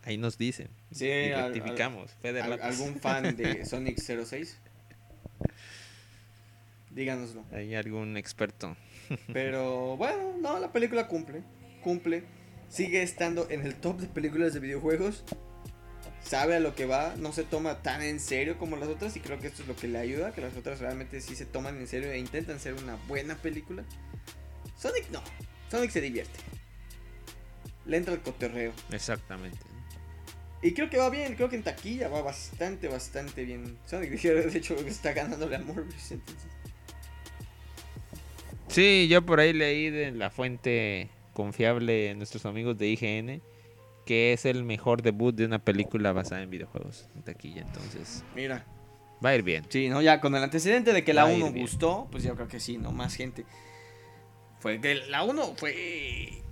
ahí 0.05 0.17
nos 0.17 0.39
dicen. 0.39 0.69
Sí, 0.91 1.07
y 1.07 1.33
al- 1.33 1.53
rectificamos. 1.53 2.11
al- 2.25 2.61
algún 2.63 2.99
fan 3.01 3.37
de 3.37 3.65
Sonic 3.67 3.99
06. 3.99 4.59
Díganoslo. 6.91 7.45
Hay 7.53 7.75
algún 7.75 8.17
experto. 8.17 8.77
Pero 9.33 9.97
bueno, 9.99 10.35
no, 10.41 10.59
la 10.59 10.73
película 10.73 11.09
cumple. 11.09 11.43
Cumple. 11.83 12.25
Sigue 12.69 13.03
estando 13.03 13.49
en 13.51 13.65
el 13.67 13.75
top 13.75 14.01
de 14.01 14.07
películas 14.09 14.55
de 14.55 14.61
videojuegos. 14.61 15.25
Sabe 16.27 16.57
a 16.57 16.61
lo 16.61 16.75
que 16.75 16.87
va. 16.87 17.15
No 17.17 17.33
se 17.33 17.45
toma 17.45 17.83
tan 17.83 18.03
en 18.03 18.19
serio 18.19 18.59
como 18.59 18.77
las 18.77 18.89
otras. 18.89 19.17
Y 19.17 19.21
creo 19.21 19.39
que 19.39 19.47
esto 19.47 19.63
es 19.63 19.69
lo 19.69 19.77
que 19.77 19.87
le 19.87 19.99
ayuda. 19.99 20.33
Que 20.33 20.41
las 20.41 20.57
otras 20.57 20.81
realmente 20.81 21.21
sí 21.21 21.37
se 21.37 21.47
toman 21.47 21.79
en 21.79 21.87
serio 21.87 22.11
e 22.11 22.19
intentan 22.19 22.59
ser 22.59 22.75
una 22.75 22.97
buena 23.07 23.37
película. 23.37 23.85
Sonic 24.77 25.11
no. 25.11 25.23
Sonic 25.71 25.91
se 25.91 26.01
divierte. 26.01 26.39
Le 27.85 27.97
entra 27.97 28.15
el 28.15 28.21
cotorreo. 28.21 28.73
Exactamente. 28.91 29.59
Y 30.63 30.73
creo 30.75 30.91
que 30.91 30.97
va 30.97 31.11
bien. 31.11 31.37
Creo 31.37 31.49
que 31.49 31.57
en 31.57 31.63
taquilla 31.63 32.09
va 32.09 32.23
bastante, 32.23 32.89
bastante 32.89 33.45
bien. 33.45 33.79
Sonic, 33.87 34.11
de 34.21 34.59
hecho, 34.59 34.75
está 34.87 35.13
ganándole 35.13 35.55
a 35.55 35.61
Morbius. 35.61 36.11
Entonces. 36.11 36.51
Sí, 38.69 39.07
yo 39.09 39.25
por 39.25 39.39
ahí 39.39 39.53
leí 39.53 39.91
de 39.91 40.11
la 40.11 40.31
fuente 40.31 41.09
confiable 41.33 41.93
de 41.93 42.15
nuestros 42.15 42.47
amigos 42.47 42.77
de 42.79 42.89
IGN 42.89 43.43
que 44.07 44.33
es 44.33 44.47
el 44.47 44.65
mejor 44.65 45.03
debut 45.03 45.35
de 45.35 45.45
una 45.45 45.59
película 45.59 46.13
basada 46.13 46.41
en 46.43 46.49
videojuegos 46.49 47.09
en 47.15 47.23
taquilla. 47.23 47.61
Entonces, 47.63 48.25
Mira. 48.35 48.65
va 49.23 49.31
a 49.31 49.35
ir 49.35 49.43
bien. 49.43 49.65
Sí, 49.69 49.89
¿no? 49.91 50.01
Ya 50.01 50.21
con 50.23 50.35
el 50.35 50.43
antecedente 50.43 50.95
de 50.95 51.05
que 51.05 51.13
la 51.13 51.25
Va 51.25 51.29
a 51.31 51.33
ir 51.35 51.43
1 51.43 51.53
bien. 51.53 51.67
gustó, 51.67 52.09
pues 52.11 52.23
yo 52.25 52.35
creo 52.37 52.49
que 52.49 52.61
sí, 52.61 52.79
¿no? 52.79 52.93
Más 52.93 53.15
gente. 53.15 53.45
Fue 54.61 54.81
que 54.81 54.95
la 54.95 55.23
1 55.25 55.55
fue 55.57 56.43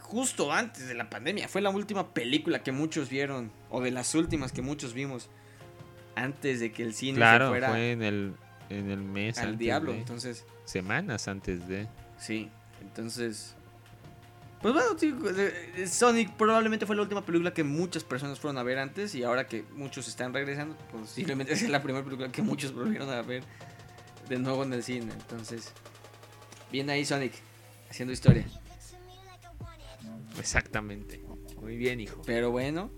justo 0.00 0.52
antes 0.52 0.86
de 0.88 0.94
la 0.94 1.08
pandemia. 1.08 1.48
Fue 1.48 1.60
la 1.62 1.70
última 1.70 2.12
película 2.12 2.62
que 2.62 2.72
muchos 2.72 3.08
vieron, 3.08 3.50
o 3.70 3.80
de 3.80 3.90
las 3.90 4.14
últimas 4.14 4.52
que 4.52 4.60
muchos 4.60 4.92
vimos, 4.92 5.30
antes 6.16 6.60
de 6.60 6.72
que 6.72 6.82
el 6.82 6.94
cine 6.94 7.14
se 7.14 7.18
Claro, 7.20 7.48
fuera 7.48 7.70
fue 7.70 7.92
en 7.92 8.02
el, 8.02 8.34
en 8.70 8.90
el 8.90 9.00
mes 9.02 9.38
al 9.38 9.56
diablo. 9.56 9.92
de- 9.92 9.98
Entonces, 9.98 10.44
semanas 10.64 11.26
antes 11.28 11.66
de... 11.68 11.86
sí, 12.18 12.50
entonces... 12.82 13.56
Pues 14.64 14.72
bueno, 14.72 14.98
sí, 14.98 15.14
eh, 15.36 15.86
Sonic 15.86 16.32
probablemente 16.38 16.86
fue 16.86 16.96
la 16.96 17.02
última 17.02 17.22
película 17.22 17.52
que 17.52 17.62
muchas 17.62 18.02
personas 18.02 18.40
fueron 18.40 18.56
a 18.56 18.62
ver 18.62 18.78
antes 18.78 19.14
y 19.14 19.22
ahora 19.22 19.46
que 19.46 19.62
muchos 19.74 20.08
están 20.08 20.32
regresando, 20.32 20.74
posiblemente 20.90 21.52
es 21.52 21.68
la 21.68 21.82
primera 21.82 22.02
película 22.02 22.32
que 22.32 22.40
muchos 22.40 22.72
volvieron 22.72 23.10
a 23.10 23.20
ver 23.20 23.42
de 24.26 24.38
nuevo 24.38 24.64
en 24.64 24.72
el 24.72 24.82
cine. 24.82 25.12
Entonces, 25.12 25.70
bien 26.72 26.88
ahí 26.88 27.04
Sonic, 27.04 27.34
haciendo 27.90 28.14
historia. 28.14 28.46
Exactamente. 30.38 31.22
Muy 31.60 31.76
bien, 31.76 32.00
hijo. 32.00 32.22
Pero 32.24 32.50
bueno, 32.50 32.90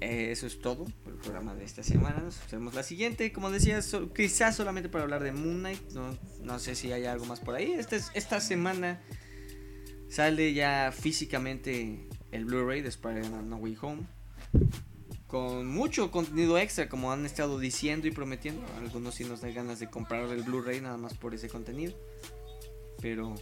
eh, 0.00 0.28
eso 0.30 0.46
es 0.46 0.60
todo 0.60 0.84
por 0.84 1.14
el 1.14 1.18
programa 1.18 1.52
de 1.56 1.64
esta 1.64 1.82
semana. 1.82 2.20
Nos 2.20 2.38
vemos 2.48 2.74
la 2.74 2.84
siguiente. 2.84 3.32
Como 3.32 3.50
decía, 3.50 3.82
so- 3.82 4.12
quizás 4.14 4.54
solamente 4.54 4.88
para 4.88 5.02
hablar 5.02 5.24
de 5.24 5.32
Moon 5.32 5.58
Knight. 5.58 5.82
No, 5.94 6.16
no 6.42 6.60
sé 6.60 6.76
si 6.76 6.92
hay 6.92 7.06
algo 7.06 7.24
más 7.24 7.40
por 7.40 7.56
ahí. 7.56 7.72
Esta, 7.72 7.96
es- 7.96 8.12
esta 8.14 8.40
semana 8.40 9.02
sale 10.12 10.52
ya 10.52 10.92
físicamente 10.92 12.06
el 12.30 12.44
Blu-ray 12.44 12.82
de 12.82 12.88
Spider-Man 12.90 13.48
No 13.48 13.56
Way 13.56 13.78
Home. 13.80 14.02
Con 15.26 15.66
mucho 15.66 16.10
contenido 16.10 16.58
extra, 16.58 16.88
como 16.90 17.10
han 17.10 17.24
estado 17.24 17.58
diciendo 17.58 18.06
y 18.06 18.10
prometiendo. 18.10 18.62
Algunos 18.78 19.14
sí 19.14 19.24
nos 19.24 19.40
dan 19.40 19.54
ganas 19.54 19.78
de 19.80 19.88
comprar 19.88 20.28
el 20.28 20.42
Blu-ray 20.42 20.82
nada 20.82 20.98
más 20.98 21.14
por 21.14 21.34
ese 21.34 21.48
contenido. 21.48 21.94
Pero 23.00 23.34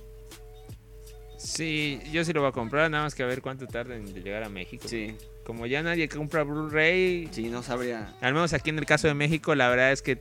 Sí, 1.37 1.99
yo 2.13 2.23
sí 2.25 2.33
lo 2.35 2.43
voy 2.43 2.51
a 2.51 2.53
comprar, 2.53 2.91
nada 2.91 3.05
más 3.05 3.15
que 3.15 3.23
a 3.23 3.27
ver 3.27 3.41
cuánto 3.41 3.67
tarda 3.67 3.97
en 3.97 4.13
llegar 4.15 4.45
a 4.45 4.51
México. 4.51 4.87
sí, 4.87 5.17
Como 5.43 5.67
ya 5.67 5.83
nadie 5.83 6.07
compra 6.09 6.45
Blu-ray, 6.45 7.29
sí, 7.33 7.49
no 7.49 7.63
sabría. 7.63 8.15
al 8.21 8.35
menos 8.35 8.53
aquí 8.53 8.69
en 8.71 8.79
el 8.79 8.85
caso 8.87 9.09
de 9.09 9.15
México, 9.15 9.55
la 9.55 9.69
verdad 9.71 9.91
es 9.91 10.03
que 10.03 10.21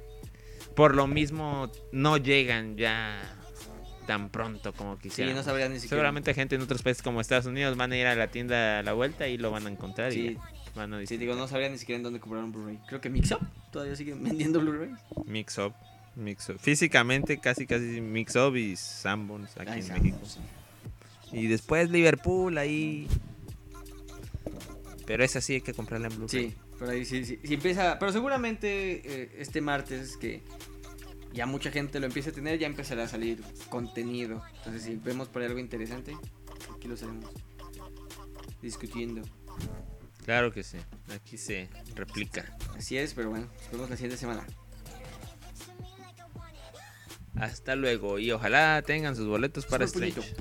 por 0.76 0.96
lo 0.96 1.08
mismo 1.08 1.70
no 1.92 2.16
llegan 2.18 2.78
ya 2.78 3.20
tan 4.10 4.30
pronto 4.32 4.74
como 4.74 4.96
Sí, 4.96 5.02
quisiera. 5.04 5.34
no 5.36 5.44
sabrían 5.44 5.72
ni 5.72 5.76
siquiera. 5.76 5.98
Seguramente 5.98 6.34
gente 6.34 6.56
en 6.56 6.62
otros 6.64 6.82
países 6.82 7.04
como 7.04 7.22
Estados 7.22 7.46
Unidos 7.46 7.78
van 7.78 7.92
a 7.92 7.98
ir 7.98 8.08
a 8.08 8.16
la 8.16 8.26
tienda 8.32 8.80
a 8.80 8.82
la 8.82 8.94
vuelta 8.94 9.28
y 9.28 9.38
lo 9.38 9.52
van 9.52 9.68
a 9.68 9.70
encontrar 9.70 10.12
y 10.14 10.16
Sí, 10.30 10.34
ya 10.34 10.72
van 10.76 10.94
a 10.96 11.06
sí, 11.06 11.18
digo, 11.18 11.36
no 11.36 11.48
sabrían 11.48 11.74
ni 11.74 11.78
siquiera 11.78 11.98
en 11.98 12.04
dónde 12.04 12.20
comprar 12.20 12.44
un 12.44 12.52
Blu-ray. 12.52 12.80
Creo 12.88 13.00
que 13.02 13.12
Mix 13.12 13.30
Up 13.34 13.42
todavía 13.72 13.96
siguen 13.96 14.24
vendiendo 14.24 14.60
Blu-ray. 14.62 14.90
Mix 15.28 15.60
Up. 15.60 15.74
Mix 16.16 16.50
Up. 16.50 16.58
Físicamente 16.60 17.38
casi 17.40 17.68
casi 17.68 18.02
Mix 18.02 18.36
Up 18.36 18.56
y 18.56 18.76
Sanborns 18.76 19.56
aquí 19.58 19.70
Ay, 19.74 19.82
en 19.82 19.94
México. 19.94 20.18
sí. 20.26 20.40
Y 21.32 21.46
después 21.46 21.92
Liverpool 21.92 22.58
ahí. 22.58 23.08
Pero 25.06 25.24
esa 25.24 25.40
sí 25.40 25.54
hay 25.54 25.62
que 25.62 25.74
comprarla 25.76 26.08
en 26.08 26.16
Blu-ray. 26.18 26.50
Sí, 26.50 26.56
por 26.80 26.90
ahí 26.90 27.06
sí, 27.06 27.26
sí, 27.26 27.40
sí 27.44 27.54
empieza. 27.54 28.00
Pero 28.00 28.12
seguramente 28.12 29.02
eh, 29.06 29.36
este 29.38 29.62
martes 29.62 30.18
que 30.18 30.42
ya 31.34 31.46
mucha 31.46 31.72
gente 31.72 32.00
lo 32.00 32.06
empiece 32.06 32.30
a 32.30 32.34
tener, 32.34 32.60
ya 32.60 32.68
empezará 32.68 33.04
a 33.04 33.08
salir 33.08 33.42
contenido. 33.70 34.44
Entonces, 34.58 34.84
si 34.84 34.96
vemos 34.96 35.28
por 35.28 35.42
ahí 35.42 35.48
algo 35.48 35.60
interesante, 35.60 36.16
aquí 36.76 36.88
lo 36.88 36.96
estaremos 36.96 37.26
discutiendo. 38.62 39.22
Claro 40.26 40.52
que 40.52 40.64
sí. 40.64 40.78
Aquí 41.14 41.38
se 41.38 41.70
replica. 41.96 42.56
Así 42.78 42.98
es, 42.98 43.14
pero 43.14 43.30
bueno, 43.30 43.48
nos 43.48 43.72
vemos 43.72 43.90
la 43.90 43.96
siguiente 43.96 44.18
semana. 44.18 44.46
Hasta 47.36 47.76
luego 47.76 48.20
y 48.20 48.32
ojalá 48.32 48.82
tengan 48.86 49.16
sus 49.16 49.28
boletos 49.28 49.66
para 49.66 49.86
Strange. 49.86 50.36